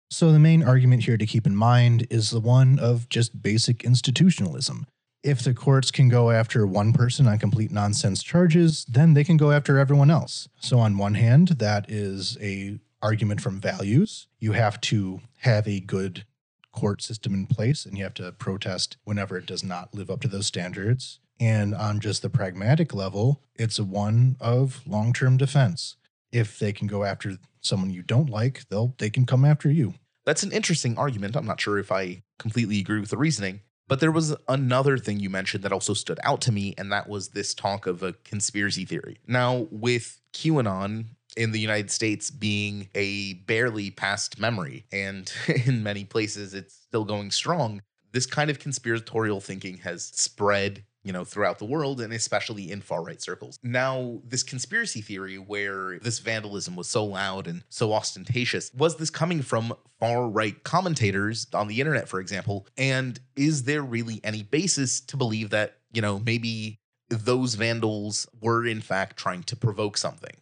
So, 0.10 0.32
the 0.32 0.40
main 0.40 0.64
argument 0.64 1.04
here 1.04 1.18
to 1.18 1.26
keep 1.26 1.46
in 1.46 1.54
mind 1.54 2.08
is 2.10 2.30
the 2.30 2.40
one 2.40 2.80
of 2.80 3.10
just 3.10 3.42
basic 3.42 3.84
institutionalism. 3.84 4.88
If 5.22 5.44
the 5.44 5.54
courts 5.54 5.92
can 5.92 6.08
go 6.08 6.32
after 6.32 6.66
one 6.66 6.94
person 6.94 7.28
on 7.28 7.40
complete 7.40 7.74
nonsense 7.74 8.24
charges, 8.24 8.86
then 8.86 9.16
they 9.16 9.26
can 9.26 9.36
go 9.36 9.52
after 9.52 9.78
everyone 9.78 10.10
else. 10.10 10.48
So, 10.62 10.80
on 10.80 10.98
one 10.98 11.16
hand, 11.16 11.50
that 11.60 11.92
is 11.92 12.38
a 12.40 12.80
argument 13.02 13.42
from 13.42 13.60
values. 13.60 14.28
You 14.40 14.54
have 14.54 14.80
to 14.80 15.20
have 15.40 15.68
a 15.68 15.82
good 15.82 16.24
court 16.74 17.02
system 17.02 17.34
in 17.34 17.48
place 17.48 17.86
and 17.86 17.98
you 17.98 18.04
have 18.04 18.14
to 18.16 18.32
protest 18.34 18.98
whenever 19.06 19.38
it 19.38 19.46
does 19.46 19.64
not 19.64 19.94
live 19.94 20.10
up 20.10 20.22
to 20.22 20.28
those 20.28 20.48
standards. 20.48 21.20
And 21.40 21.74
on 21.74 22.00
just 22.00 22.22
the 22.22 22.30
pragmatic 22.30 22.94
level, 22.94 23.42
it's 23.56 23.80
one 23.80 24.36
of 24.40 24.82
long-term 24.86 25.38
defense. 25.38 25.96
If 26.32 26.60
they 26.60 26.74
can 26.74 26.88
go 26.88 27.04
after 27.04 27.38
someone 27.62 27.92
you 27.92 28.02
don't 28.02 28.30
like, 28.30 28.68
they'll 28.70 28.96
they 28.98 29.10
can 29.10 29.26
come 29.26 29.46
after 29.46 29.72
you. 29.72 29.94
That's 30.26 30.44
an 30.44 30.52
interesting 30.52 30.98
argument. 30.98 31.36
I'm 31.36 31.46
not 31.46 31.62
sure 31.62 31.78
if 31.78 31.92
I 31.92 32.24
completely 32.40 32.80
agree 32.80 33.00
with 33.00 33.10
the 33.10 33.18
reasoning, 33.18 33.62
but 33.88 34.00
there 34.00 34.12
was 34.12 34.36
another 34.48 34.98
thing 34.98 35.20
you 35.20 35.30
mentioned 35.30 35.64
that 35.64 35.74
also 35.74 35.94
stood 35.94 36.20
out 36.24 36.42
to 36.42 36.52
me, 36.52 36.74
and 36.78 36.92
that 36.92 37.10
was 37.10 37.30
this 37.30 37.54
talk 37.54 37.86
of 37.86 38.02
a 38.02 38.14
conspiracy 38.14 38.86
theory. 38.86 39.18
Now, 39.28 39.68
with 39.70 40.22
QAnon 40.34 41.08
in 41.36 41.52
the 41.52 41.60
United 41.60 41.92
States 41.92 42.30
being 42.30 42.90
a 42.96 43.34
barely 43.34 43.92
past 43.92 44.40
memory, 44.40 44.86
and 44.92 45.32
in 45.66 45.84
many 45.84 46.06
places 46.06 46.54
it's 46.54 46.74
still 46.74 47.06
going 47.06 47.32
strong, 47.32 47.82
this 48.12 48.26
kind 48.26 48.50
of 48.50 48.60
conspiratorial 48.60 49.42
thinking 49.42 49.78
has 49.80 50.06
spread 50.06 50.84
you 51.04 51.12
know, 51.12 51.24
throughout 51.26 51.60
the 51.60 51.66
world 51.66 52.00
and 52.00 52.14
especially 52.14 52.72
in 52.72 52.82
far 52.82 53.04
right 53.04 53.22
circles. 53.22 53.60
Now, 53.62 54.22
this 54.24 54.42
conspiracy 54.42 55.02
theory 55.02 55.38
where 55.38 56.00
this 56.00 56.20
vandalism 56.20 56.76
was 56.76 56.90
so 56.90 57.04
loud 57.04 57.48
and 57.48 57.64
so 57.70 57.94
ostentatious, 57.94 58.72
was 58.74 58.96
this 58.96 59.10
coming 59.10 59.42
from 59.42 59.74
far 60.00 60.30
right 60.30 60.64
commentators 60.64 61.48
on 61.54 61.68
the 61.68 61.80
internet, 61.82 62.08
for 62.08 62.20
example? 62.20 62.68
And 62.78 63.20
is 63.36 63.64
there 63.64 63.82
really 63.82 64.22
any 64.24 64.44
basis 64.44 65.02
to 65.02 65.18
believe 65.18 65.50
that, 65.50 65.78
you 65.92 66.02
know, 66.02 66.20
maybe 66.20 66.80
those 67.10 67.56
vandals 67.56 68.26
were 68.42 68.66
in 68.66 68.82
fact 68.82 69.18
trying 69.18 69.44
to 69.44 69.56
provoke 69.56 69.98
something? 69.98 70.36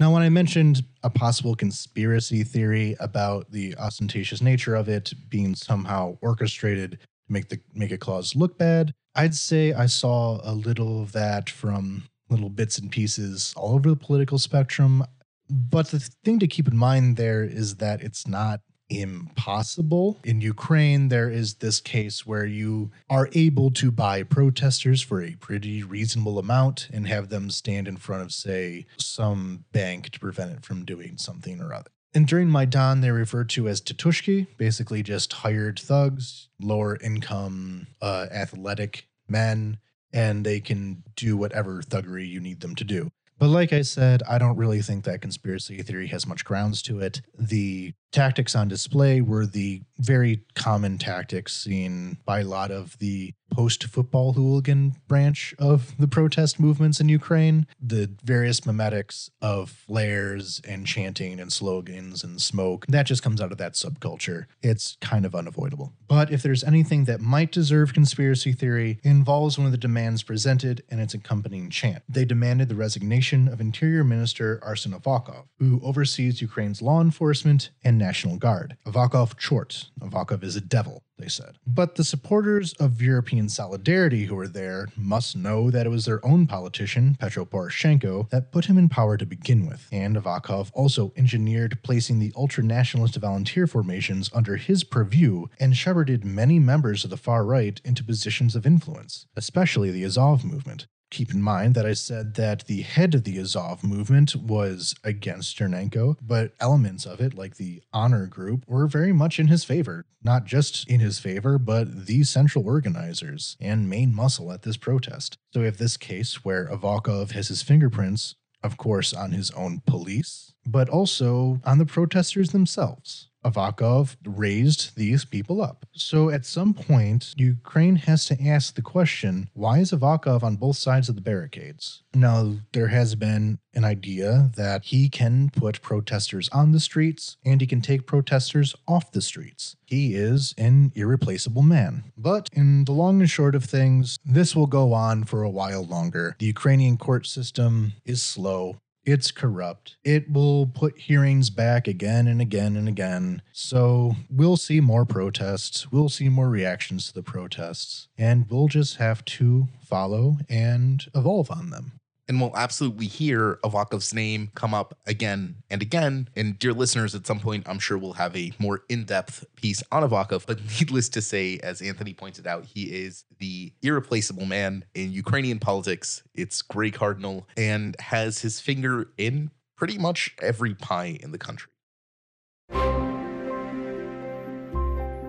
Now, 0.00 0.14
when 0.14 0.22
I 0.22 0.30
mentioned 0.30 0.82
a 1.02 1.10
possible 1.10 1.54
conspiracy 1.54 2.42
theory 2.42 2.96
about 3.00 3.52
the 3.52 3.76
ostentatious 3.76 4.40
nature 4.40 4.74
of 4.74 4.88
it 4.88 5.12
being 5.28 5.54
somehow 5.54 6.16
orchestrated 6.22 6.92
to 6.92 6.98
make 7.28 7.50
the 7.50 7.60
make 7.74 7.92
a 7.92 7.98
clause 7.98 8.34
look 8.34 8.56
bad, 8.56 8.94
I'd 9.14 9.34
say 9.34 9.74
I 9.74 9.84
saw 9.84 10.40
a 10.42 10.54
little 10.54 11.02
of 11.02 11.12
that 11.12 11.50
from 11.50 12.04
little 12.30 12.48
bits 12.48 12.78
and 12.78 12.90
pieces 12.90 13.52
all 13.58 13.74
over 13.74 13.90
the 13.90 13.96
political 13.96 14.38
spectrum. 14.38 15.04
But 15.50 15.88
the 15.88 16.00
thing 16.24 16.38
to 16.38 16.46
keep 16.46 16.66
in 16.66 16.78
mind 16.78 17.18
there 17.18 17.44
is 17.44 17.76
that 17.76 18.00
it's 18.00 18.26
not 18.26 18.62
impossible. 18.90 20.18
In 20.24 20.40
Ukraine, 20.40 21.08
there 21.08 21.30
is 21.30 21.54
this 21.54 21.80
case 21.80 22.26
where 22.26 22.44
you 22.44 22.90
are 23.08 23.30
able 23.32 23.70
to 23.72 23.90
buy 23.90 24.22
protesters 24.22 25.00
for 25.00 25.22
a 25.22 25.36
pretty 25.36 25.82
reasonable 25.82 26.38
amount 26.38 26.88
and 26.92 27.06
have 27.06 27.28
them 27.28 27.50
stand 27.50 27.88
in 27.88 27.96
front 27.96 28.22
of, 28.22 28.32
say, 28.32 28.86
some 28.98 29.64
bank 29.72 30.10
to 30.10 30.20
prevent 30.20 30.52
it 30.52 30.64
from 30.64 30.84
doing 30.84 31.16
something 31.16 31.60
or 31.60 31.72
other. 31.72 31.90
And 32.12 32.26
during 32.26 32.50
Maidan, 32.50 33.00
they 33.00 33.12
referred 33.12 33.48
to 33.50 33.68
as 33.68 33.80
Titushki, 33.80 34.48
basically 34.56 35.02
just 35.02 35.32
hired 35.32 35.78
thugs, 35.78 36.48
lower 36.60 36.98
income, 37.00 37.86
uh, 38.02 38.26
athletic 38.32 39.06
men, 39.28 39.78
and 40.12 40.44
they 40.44 40.58
can 40.58 41.04
do 41.14 41.36
whatever 41.36 41.82
thuggery 41.82 42.28
you 42.28 42.40
need 42.40 42.60
them 42.60 42.74
to 42.74 42.84
do. 42.84 43.10
But 43.38 43.48
like 43.48 43.72
I 43.72 43.82
said, 43.82 44.22
I 44.28 44.38
don't 44.38 44.56
really 44.56 44.82
think 44.82 45.04
that 45.04 45.22
conspiracy 45.22 45.80
theory 45.82 46.08
has 46.08 46.26
much 46.26 46.44
grounds 46.44 46.82
to 46.82 47.00
it. 47.00 47.22
The 47.38 47.94
tactics 48.12 48.54
on 48.54 48.68
display 48.68 49.20
were 49.20 49.46
the 49.46 49.82
very 49.98 50.40
common 50.54 50.98
tactics 50.98 51.56
seen 51.56 52.18
by 52.24 52.40
a 52.40 52.44
lot 52.44 52.70
of 52.70 52.98
the 52.98 53.34
post 53.50 53.84
football 53.84 54.32
hooligan 54.32 54.94
branch 55.08 55.54
of 55.58 55.94
the 55.98 56.08
protest 56.08 56.60
movements 56.60 57.00
in 57.00 57.08
Ukraine. 57.08 57.66
The 57.80 58.10
various 58.22 58.60
memetics 58.60 59.30
of 59.42 59.70
flares 59.70 60.60
and 60.66 60.86
chanting 60.86 61.40
and 61.40 61.52
slogans 61.52 62.24
and 62.24 62.40
smoke, 62.40 62.86
that 62.88 63.06
just 63.06 63.22
comes 63.22 63.40
out 63.40 63.52
of 63.52 63.58
that 63.58 63.74
subculture. 63.74 64.46
It's 64.62 64.96
kind 65.00 65.26
of 65.26 65.34
unavoidable. 65.34 65.92
But 66.08 66.32
if 66.32 66.42
there's 66.42 66.64
anything 66.64 67.04
that 67.04 67.20
might 67.20 67.52
deserve 67.52 67.92
conspiracy 67.92 68.52
theory, 68.52 69.00
involves 69.02 69.58
one 69.58 69.66
of 69.66 69.72
the 69.72 69.78
demands 69.78 70.22
presented 70.22 70.82
and 70.88 71.00
its 71.00 71.14
accompanying 71.14 71.70
chant. 71.70 72.02
They 72.08 72.24
demanded 72.24 72.68
the 72.68 72.74
resignation 72.74 73.48
of 73.48 73.60
Interior 73.60 74.04
Minister 74.04 74.60
Arsen 74.64 74.98
Avakov, 74.98 75.44
who 75.58 75.80
oversees 75.82 76.40
Ukraine's 76.40 76.82
law 76.82 77.00
enforcement 77.00 77.70
and 77.84 77.98
National 78.00 78.36
Guard. 78.36 78.76
Avakov 78.86 79.36
chort. 79.36 79.90
Avakov 80.00 80.42
is 80.42 80.56
a 80.56 80.60
devil 80.60 81.04
they 81.20 81.28
said. 81.28 81.56
But 81.66 81.94
the 81.94 82.04
supporters 82.04 82.72
of 82.74 83.00
European 83.00 83.48
solidarity 83.48 84.24
who 84.24 84.34
were 84.34 84.48
there 84.48 84.88
must 84.96 85.36
know 85.36 85.70
that 85.70 85.86
it 85.86 85.90
was 85.90 86.06
their 86.06 86.24
own 86.26 86.46
politician, 86.46 87.16
Petro 87.20 87.44
Poroshenko, 87.44 88.28
that 88.30 88.50
put 88.50 88.64
him 88.64 88.78
in 88.78 88.88
power 88.88 89.16
to 89.16 89.26
begin 89.26 89.66
with. 89.66 89.86
And 89.92 90.16
Avakov 90.16 90.70
also 90.72 91.12
engineered 91.16 91.78
placing 91.82 92.18
the 92.18 92.32
ultra 92.34 92.64
nationalist 92.64 93.16
volunteer 93.16 93.66
formations 93.66 94.30
under 94.32 94.56
his 94.56 94.82
purview 94.82 95.46
and 95.60 95.76
shepherded 95.76 96.24
many 96.24 96.58
members 96.58 97.04
of 97.04 97.10
the 97.10 97.16
far 97.16 97.44
right 97.44 97.80
into 97.84 98.02
positions 98.02 98.56
of 98.56 98.66
influence, 98.66 99.26
especially 99.36 99.90
the 99.90 100.04
Azov 100.04 100.44
movement. 100.44 100.86
Keep 101.10 101.34
in 101.34 101.42
mind 101.42 101.74
that 101.74 101.86
I 101.86 101.92
said 101.92 102.34
that 102.34 102.66
the 102.66 102.82
head 102.82 103.16
of 103.16 103.24
the 103.24 103.38
Azov 103.38 103.82
movement 103.82 104.36
was 104.36 104.94
against 105.02 105.56
Sternenko, 105.56 106.16
but 106.22 106.52
elements 106.60 107.04
of 107.04 107.20
it, 107.20 107.34
like 107.34 107.56
the 107.56 107.82
honor 107.92 108.26
group, 108.26 108.64
were 108.68 108.86
very 108.86 109.12
much 109.12 109.40
in 109.40 109.48
his 109.48 109.64
favor. 109.64 110.06
Not 110.22 110.44
just 110.44 110.88
in 110.88 111.00
his 111.00 111.18
favor, 111.18 111.58
but 111.58 112.06
the 112.06 112.22
central 112.22 112.64
organizers 112.64 113.56
and 113.60 113.90
main 113.90 114.14
muscle 114.14 114.52
at 114.52 114.62
this 114.62 114.76
protest. 114.76 115.36
So 115.52 115.60
we 115.60 115.66
have 115.66 115.78
this 115.78 115.96
case 115.96 116.44
where 116.44 116.68
Avakov 116.68 117.32
has 117.32 117.48
his 117.48 117.62
fingerprints, 117.62 118.36
of 118.62 118.76
course, 118.76 119.12
on 119.12 119.32
his 119.32 119.50
own 119.52 119.82
police, 119.86 120.52
but 120.64 120.88
also 120.88 121.60
on 121.64 121.78
the 121.78 121.86
protesters 121.86 122.50
themselves. 122.50 123.29
Avakov 123.44 124.16
raised 124.24 124.96
these 124.96 125.24
people 125.24 125.62
up. 125.62 125.86
So 125.92 126.30
at 126.30 126.46
some 126.46 126.74
point, 126.74 127.34
Ukraine 127.36 127.96
has 127.96 128.26
to 128.26 128.42
ask 128.42 128.74
the 128.74 128.82
question 128.82 129.48
why 129.54 129.78
is 129.78 129.92
Avakov 129.92 130.42
on 130.42 130.56
both 130.56 130.76
sides 130.76 131.08
of 131.08 131.14
the 131.14 131.20
barricades? 131.20 132.02
Now, 132.14 132.56
there 132.72 132.88
has 132.88 133.14
been 133.14 133.58
an 133.74 133.84
idea 133.84 134.50
that 134.56 134.84
he 134.84 135.08
can 135.08 135.50
put 135.50 135.80
protesters 135.80 136.48
on 136.50 136.72
the 136.72 136.80
streets 136.80 137.36
and 137.44 137.60
he 137.60 137.66
can 137.66 137.80
take 137.80 138.06
protesters 138.06 138.74
off 138.88 139.12
the 139.12 139.22
streets. 139.22 139.76
He 139.86 140.14
is 140.14 140.54
an 140.58 140.92
irreplaceable 140.94 141.62
man. 141.62 142.04
But 142.16 142.48
in 142.52 142.84
the 142.84 142.92
long 142.92 143.20
and 143.20 143.30
short 143.30 143.54
of 143.54 143.64
things, 143.64 144.18
this 144.24 144.56
will 144.56 144.66
go 144.66 144.92
on 144.92 145.24
for 145.24 145.42
a 145.42 145.50
while 145.50 145.84
longer. 145.84 146.36
The 146.38 146.46
Ukrainian 146.46 146.96
court 146.96 147.26
system 147.26 147.92
is 148.04 148.22
slow. 148.22 148.76
It's 149.10 149.32
corrupt. 149.32 149.96
It 150.04 150.30
will 150.30 150.66
put 150.66 150.96
hearings 150.96 151.50
back 151.50 151.88
again 151.88 152.28
and 152.28 152.40
again 152.40 152.76
and 152.76 152.86
again. 152.86 153.42
So 153.52 154.14
we'll 154.30 154.56
see 154.56 154.80
more 154.80 155.04
protests. 155.04 155.90
We'll 155.90 156.08
see 156.08 156.28
more 156.28 156.48
reactions 156.48 157.08
to 157.08 157.14
the 157.14 157.22
protests. 157.22 158.06
And 158.16 158.48
we'll 158.48 158.68
just 158.68 158.96
have 158.98 159.24
to 159.24 159.66
follow 159.84 160.38
and 160.48 161.04
evolve 161.14 161.50
on 161.50 161.70
them 161.70 161.99
and 162.30 162.40
we'll 162.40 162.56
absolutely 162.56 163.08
hear 163.08 163.58
Avakov's 163.64 164.14
name 164.14 164.52
come 164.54 164.72
up 164.72 164.96
again 165.04 165.56
and 165.68 165.82
again. 165.82 166.28
And 166.36 166.56
dear 166.60 166.72
listeners, 166.72 167.12
at 167.16 167.26
some 167.26 167.40
point, 167.40 167.68
I'm 167.68 167.80
sure 167.80 167.98
we'll 167.98 168.12
have 168.12 168.36
a 168.36 168.52
more 168.60 168.84
in 168.88 169.02
depth 169.02 169.44
piece 169.56 169.82
on 169.90 170.08
Avakov. 170.08 170.46
But 170.46 170.60
needless 170.78 171.08
to 171.08 171.22
say, 171.22 171.58
as 171.58 171.82
Anthony 171.82 172.14
pointed 172.14 172.46
out, 172.46 172.66
he 172.66 172.84
is 172.84 173.24
the 173.40 173.72
irreplaceable 173.82 174.46
man 174.46 174.84
in 174.94 175.10
Ukrainian 175.10 175.58
politics. 175.58 176.22
It's 176.32 176.62
Grey 176.62 176.92
Cardinal 176.92 177.48
and 177.56 177.96
has 177.98 178.38
his 178.38 178.60
finger 178.60 179.10
in 179.18 179.50
pretty 179.76 179.98
much 179.98 180.36
every 180.40 180.76
pie 180.76 181.18
in 181.20 181.32
the 181.32 181.38
country. 181.38 181.72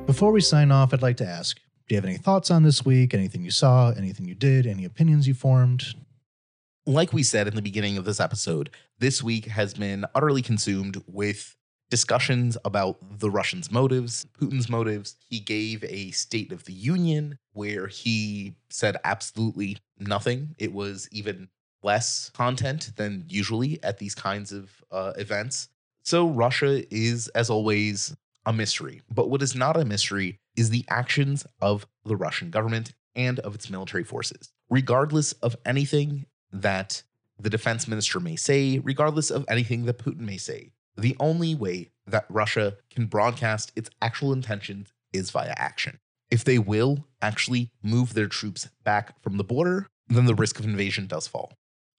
Before 0.05 0.31
we 0.31 0.41
sign 0.41 0.71
off, 0.71 0.93
I'd 0.93 1.01
like 1.01 1.17
to 1.17 1.27
ask 1.27 1.57
do 1.57 1.95
you 1.95 1.97
have 1.97 2.05
any 2.05 2.17
thoughts 2.17 2.51
on 2.51 2.61
this 2.61 2.85
week? 2.85 3.15
Anything 3.15 3.43
you 3.43 3.49
saw? 3.49 3.89
Anything 3.89 4.27
you 4.27 4.35
did? 4.35 4.67
Any 4.67 4.85
opinions 4.85 5.27
you 5.27 5.33
formed? 5.33 5.95
Like 6.85 7.13
we 7.13 7.23
said 7.23 7.47
in 7.47 7.55
the 7.55 7.61
beginning 7.61 7.97
of 7.97 8.05
this 8.05 8.19
episode, 8.19 8.69
this 8.99 9.21
week 9.21 9.45
has 9.45 9.73
been 9.73 10.05
utterly 10.15 10.41
consumed 10.41 11.01
with 11.07 11.55
discussions 11.89 12.57
about 12.63 13.19
the 13.19 13.29
Russians' 13.29 13.71
motives, 13.71 14.25
Putin's 14.39 14.69
motives. 14.69 15.17
He 15.27 15.39
gave 15.39 15.83
a 15.83 16.11
State 16.11 16.51
of 16.51 16.63
the 16.65 16.73
Union 16.73 17.37
where 17.53 17.87
he 17.87 18.55
said 18.69 18.97
absolutely 19.03 19.77
nothing. 19.99 20.55
It 20.57 20.73
was 20.73 21.07
even 21.11 21.49
less 21.83 22.29
content 22.29 22.91
than 22.95 23.25
usually 23.27 23.83
at 23.83 23.97
these 23.97 24.15
kinds 24.15 24.51
of 24.51 24.71
uh, 24.91 25.13
events. 25.17 25.69
So 26.03 26.27
Russia 26.27 26.83
is, 26.93 27.27
as 27.29 27.49
always, 27.49 28.15
a 28.45 28.53
mystery. 28.53 29.01
But 29.13 29.29
what 29.29 29.41
is 29.41 29.55
not 29.55 29.77
a 29.77 29.85
mystery 29.85 30.39
is 30.55 30.69
the 30.69 30.85
actions 30.89 31.45
of 31.61 31.85
the 32.05 32.15
Russian 32.15 32.49
government 32.49 32.93
and 33.15 33.39
of 33.39 33.53
its 33.53 33.69
military 33.69 34.03
forces. 34.03 34.51
Regardless 34.69 35.33
of 35.33 35.55
anything 35.65 36.25
that 36.51 37.03
the 37.39 37.49
defense 37.49 37.87
minister 37.87 38.19
may 38.19 38.35
say, 38.35 38.79
regardless 38.79 39.31
of 39.31 39.45
anything 39.47 39.85
that 39.85 39.97
Putin 39.97 40.21
may 40.21 40.37
say. 40.37 40.71
The 40.97 41.15
only 41.19 41.55
way 41.55 41.91
that 42.05 42.25
Russia 42.29 42.77
can 42.89 43.05
broadcast 43.05 43.71
its 43.75 43.89
actual 44.01 44.33
intentions 44.33 44.93
is 45.13 45.31
via 45.31 45.53
action. 45.57 45.99
If 46.29 46.43
they 46.43 46.59
will 46.59 47.05
actually 47.21 47.71
move 47.81 48.13
their 48.13 48.27
troops 48.27 48.69
back 48.83 49.21
from 49.21 49.37
the 49.37 49.43
border, 49.43 49.87
then 50.07 50.25
the 50.25 50.35
risk 50.35 50.59
of 50.59 50.65
invasion 50.65 51.07
does 51.07 51.27
fall. 51.27 51.53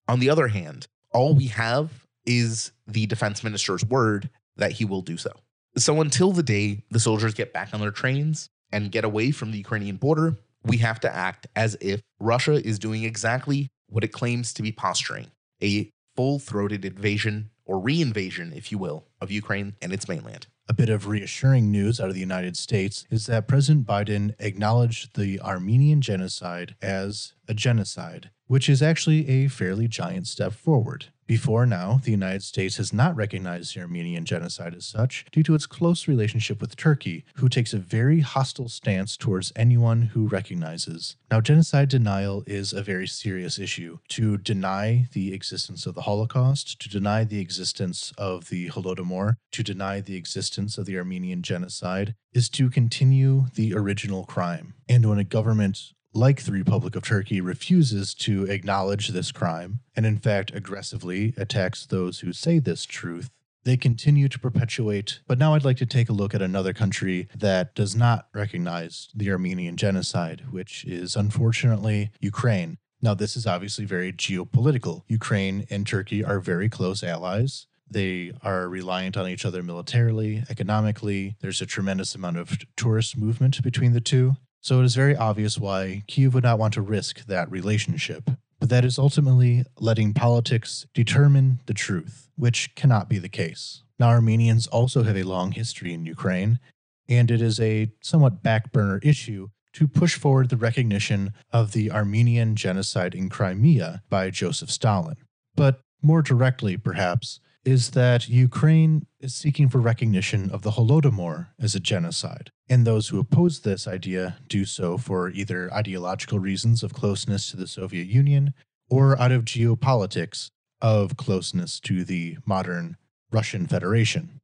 On 0.08 0.20
the 0.20 0.30
other 0.30 0.48
hand, 0.48 0.86
all 1.12 1.34
we 1.34 1.46
have 1.48 2.06
is 2.26 2.72
the 2.86 3.06
defense 3.06 3.42
minister's 3.42 3.84
word 3.84 4.30
that 4.56 4.72
he 4.72 4.84
will 4.84 5.02
do 5.02 5.16
so. 5.16 5.32
So 5.76 6.00
until 6.00 6.32
the 6.32 6.42
day 6.42 6.84
the 6.90 7.00
soldiers 7.00 7.34
get 7.34 7.52
back 7.52 7.72
on 7.72 7.80
their 7.80 7.90
trains 7.90 8.50
and 8.70 8.92
get 8.92 9.04
away 9.04 9.30
from 9.30 9.50
the 9.50 9.58
Ukrainian 9.58 9.96
border, 9.96 10.36
we 10.64 10.78
have 10.78 11.00
to 11.00 11.14
act 11.14 11.46
as 11.56 11.76
if 11.80 12.00
Russia 12.20 12.64
is 12.64 12.78
doing 12.78 13.04
exactly 13.04 13.70
what 13.92 14.04
it 14.04 14.12
claims 14.12 14.52
to 14.54 14.62
be 14.62 14.72
posturing 14.72 15.30
a 15.62 15.90
full 16.16 16.38
throated 16.38 16.84
invasion 16.84 17.50
or 17.64 17.80
reinvasion, 17.80 18.54
if 18.56 18.72
you 18.72 18.78
will, 18.78 19.06
of 19.20 19.30
Ukraine 19.30 19.76
and 19.80 19.92
its 19.92 20.08
mainland. 20.08 20.46
A 20.68 20.74
bit 20.74 20.88
of 20.88 21.06
reassuring 21.06 21.70
news 21.70 22.00
out 22.00 22.08
of 22.08 22.14
the 22.14 22.20
United 22.20 22.56
States 22.56 23.04
is 23.10 23.26
that 23.26 23.48
President 23.48 23.86
Biden 23.86 24.34
acknowledged 24.38 25.16
the 25.16 25.40
Armenian 25.40 26.00
genocide 26.00 26.74
as 26.80 27.34
a 27.46 27.54
genocide, 27.54 28.30
which 28.46 28.68
is 28.68 28.82
actually 28.82 29.28
a 29.28 29.48
fairly 29.48 29.88
giant 29.88 30.26
step 30.26 30.52
forward. 30.52 31.06
Before 31.26 31.66
now, 31.66 32.00
the 32.02 32.10
United 32.10 32.42
States 32.42 32.76
has 32.76 32.92
not 32.92 33.16
recognized 33.16 33.74
the 33.74 33.80
Armenian 33.80 34.24
genocide 34.24 34.74
as 34.74 34.84
such 34.84 35.24
due 35.32 35.42
to 35.44 35.54
its 35.54 35.66
close 35.66 36.08
relationship 36.08 36.60
with 36.60 36.76
Turkey, 36.76 37.24
who 37.36 37.48
takes 37.48 37.72
a 37.72 37.78
very 37.78 38.20
hostile 38.20 38.68
stance 38.68 39.16
towards 39.16 39.52
anyone 39.56 40.02
who 40.02 40.26
recognizes. 40.26 41.16
Now, 41.30 41.40
genocide 41.40 41.88
denial 41.88 42.42
is 42.46 42.72
a 42.72 42.82
very 42.82 43.06
serious 43.06 43.58
issue. 43.58 43.98
To 44.10 44.36
deny 44.36 45.08
the 45.12 45.32
existence 45.32 45.86
of 45.86 45.94
the 45.94 46.02
Holocaust, 46.02 46.80
to 46.80 46.88
deny 46.88 47.24
the 47.24 47.40
existence 47.40 48.12
of 48.18 48.48
the 48.48 48.68
Holodomor, 48.68 49.36
to 49.52 49.62
deny 49.62 50.00
the 50.00 50.16
existence 50.16 50.76
of 50.76 50.86
the 50.86 50.98
Armenian 50.98 51.42
genocide, 51.42 52.14
is 52.32 52.48
to 52.50 52.68
continue 52.68 53.46
the 53.54 53.74
original 53.74 54.24
crime. 54.24 54.74
And 54.88 55.08
when 55.08 55.18
a 55.18 55.24
government 55.24 55.92
like 56.14 56.42
the 56.42 56.52
Republic 56.52 56.94
of 56.96 57.04
Turkey, 57.04 57.40
refuses 57.40 58.14
to 58.14 58.44
acknowledge 58.44 59.08
this 59.08 59.32
crime 59.32 59.80
and, 59.96 60.04
in 60.04 60.18
fact, 60.18 60.54
aggressively 60.54 61.34
attacks 61.36 61.86
those 61.86 62.20
who 62.20 62.32
say 62.32 62.58
this 62.58 62.84
truth, 62.84 63.30
they 63.64 63.76
continue 63.76 64.28
to 64.28 64.38
perpetuate. 64.38 65.20
But 65.26 65.38
now 65.38 65.54
I'd 65.54 65.64
like 65.64 65.76
to 65.78 65.86
take 65.86 66.08
a 66.08 66.14
look 66.14 66.34
at 66.34 66.42
another 66.42 66.72
country 66.72 67.28
that 67.34 67.74
does 67.74 67.94
not 67.94 68.28
recognize 68.34 69.08
the 69.14 69.30
Armenian 69.30 69.76
genocide, 69.76 70.44
which 70.50 70.84
is 70.84 71.16
unfortunately 71.16 72.10
Ukraine. 72.20 72.78
Now, 73.00 73.14
this 73.14 73.36
is 73.36 73.46
obviously 73.46 73.84
very 73.84 74.12
geopolitical. 74.12 75.02
Ukraine 75.08 75.66
and 75.70 75.86
Turkey 75.86 76.24
are 76.24 76.38
very 76.38 76.68
close 76.68 77.02
allies. 77.02 77.66
They 77.90 78.32
are 78.42 78.68
reliant 78.68 79.16
on 79.16 79.28
each 79.28 79.44
other 79.44 79.62
militarily, 79.62 80.44
economically. 80.48 81.36
There's 81.40 81.60
a 81.60 81.66
tremendous 81.66 82.14
amount 82.14 82.38
of 82.38 82.58
tourist 82.76 83.16
movement 83.16 83.62
between 83.62 83.92
the 83.92 84.00
two. 84.00 84.36
So 84.62 84.80
it 84.80 84.84
is 84.84 84.94
very 84.94 85.16
obvious 85.16 85.58
why 85.58 86.04
Kiev 86.06 86.34
would 86.34 86.44
not 86.44 86.58
want 86.58 86.72
to 86.74 86.80
risk 86.80 87.26
that 87.26 87.50
relationship. 87.50 88.30
But 88.60 88.68
that 88.68 88.84
is 88.84 88.96
ultimately 88.96 89.64
letting 89.80 90.14
politics 90.14 90.86
determine 90.94 91.60
the 91.66 91.74
truth, 91.74 92.30
which 92.36 92.72
cannot 92.76 93.08
be 93.08 93.18
the 93.18 93.28
case. 93.28 93.82
Now, 93.98 94.10
Armenians 94.10 94.68
also 94.68 95.02
have 95.02 95.16
a 95.16 95.24
long 95.24 95.50
history 95.50 95.92
in 95.92 96.06
Ukraine, 96.06 96.60
and 97.08 97.28
it 97.28 97.42
is 97.42 97.58
a 97.58 97.90
somewhat 98.00 98.44
backburner 98.44 99.04
issue 99.04 99.48
to 99.72 99.88
push 99.88 100.14
forward 100.14 100.48
the 100.48 100.56
recognition 100.56 101.32
of 101.52 101.72
the 101.72 101.90
Armenian 101.90 102.54
genocide 102.54 103.16
in 103.16 103.28
Crimea 103.28 104.02
by 104.08 104.30
Joseph 104.30 104.70
Stalin. 104.70 105.16
But 105.56 105.80
more 106.02 106.22
directly, 106.22 106.76
perhaps, 106.76 107.40
is 107.64 107.90
that 107.90 108.28
Ukraine 108.28 109.06
is 109.20 109.34
seeking 109.34 109.68
for 109.68 109.78
recognition 109.78 110.50
of 110.50 110.62
the 110.62 110.72
Holodomor 110.72 111.48
as 111.60 111.74
a 111.74 111.80
genocide. 111.80 112.50
And 112.72 112.86
those 112.86 113.08
who 113.08 113.18
oppose 113.18 113.60
this 113.60 113.86
idea 113.86 114.38
do 114.48 114.64
so 114.64 114.96
for 114.96 115.28
either 115.28 115.70
ideological 115.74 116.38
reasons 116.38 116.82
of 116.82 116.94
closeness 116.94 117.50
to 117.50 117.58
the 117.58 117.66
Soviet 117.66 118.06
Union 118.06 118.54
or 118.88 119.20
out 119.20 119.30
of 119.30 119.44
geopolitics 119.44 120.48
of 120.80 121.18
closeness 121.18 121.78
to 121.80 122.02
the 122.02 122.38
modern 122.46 122.96
Russian 123.30 123.66
Federation. 123.66 124.40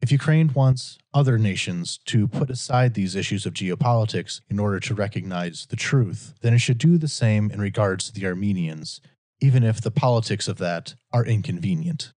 If 0.00 0.12
Ukraine 0.12 0.52
wants 0.54 0.96
other 1.12 1.38
nations 1.38 1.98
to 2.04 2.28
put 2.28 2.50
aside 2.50 2.94
these 2.94 3.16
issues 3.16 3.46
of 3.46 3.54
geopolitics 3.54 4.42
in 4.48 4.60
order 4.60 4.78
to 4.78 4.94
recognize 4.94 5.66
the 5.68 5.74
truth, 5.74 6.34
then 6.40 6.54
it 6.54 6.60
should 6.60 6.78
do 6.78 6.98
the 6.98 7.08
same 7.08 7.50
in 7.50 7.60
regards 7.60 8.06
to 8.06 8.12
the 8.12 8.26
Armenians, 8.26 9.00
even 9.40 9.64
if 9.64 9.80
the 9.80 9.90
politics 9.90 10.46
of 10.46 10.58
that 10.58 10.94
are 11.12 11.26
inconvenient. 11.26 12.12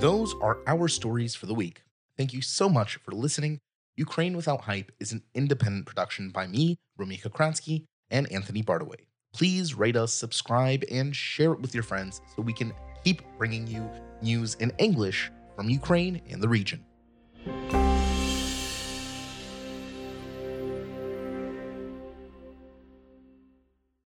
Those 0.00 0.34
are 0.42 0.58
our 0.66 0.86
stories 0.88 1.34
for 1.34 1.46
the 1.46 1.54
week. 1.54 1.80
Thank 2.16 2.32
you 2.32 2.42
so 2.42 2.68
much 2.68 2.96
for 2.96 3.12
listening. 3.12 3.58
Ukraine 3.96 4.36
Without 4.36 4.62
Hype 4.62 4.92
is 5.00 5.12
an 5.12 5.22
independent 5.34 5.86
production 5.86 6.30
by 6.30 6.46
me, 6.46 6.76
Romeo 6.96 7.18
Kokriatski, 7.18 7.84
and 8.10 8.30
Anthony 8.32 8.62
Bartaway. 8.62 9.06
Please 9.32 9.74
rate 9.74 9.96
us, 9.96 10.14
subscribe, 10.14 10.84
and 10.90 11.14
share 11.14 11.52
it 11.52 11.60
with 11.60 11.74
your 11.74 11.82
friends 11.82 12.20
so 12.34 12.42
we 12.42 12.52
can 12.52 12.72
keep 13.04 13.22
bringing 13.36 13.66
you 13.66 13.88
news 14.22 14.54
in 14.54 14.70
English 14.78 15.30
from 15.56 15.68
Ukraine 15.68 16.22
and 16.28 16.40
the 16.40 16.48
region. 16.48 16.84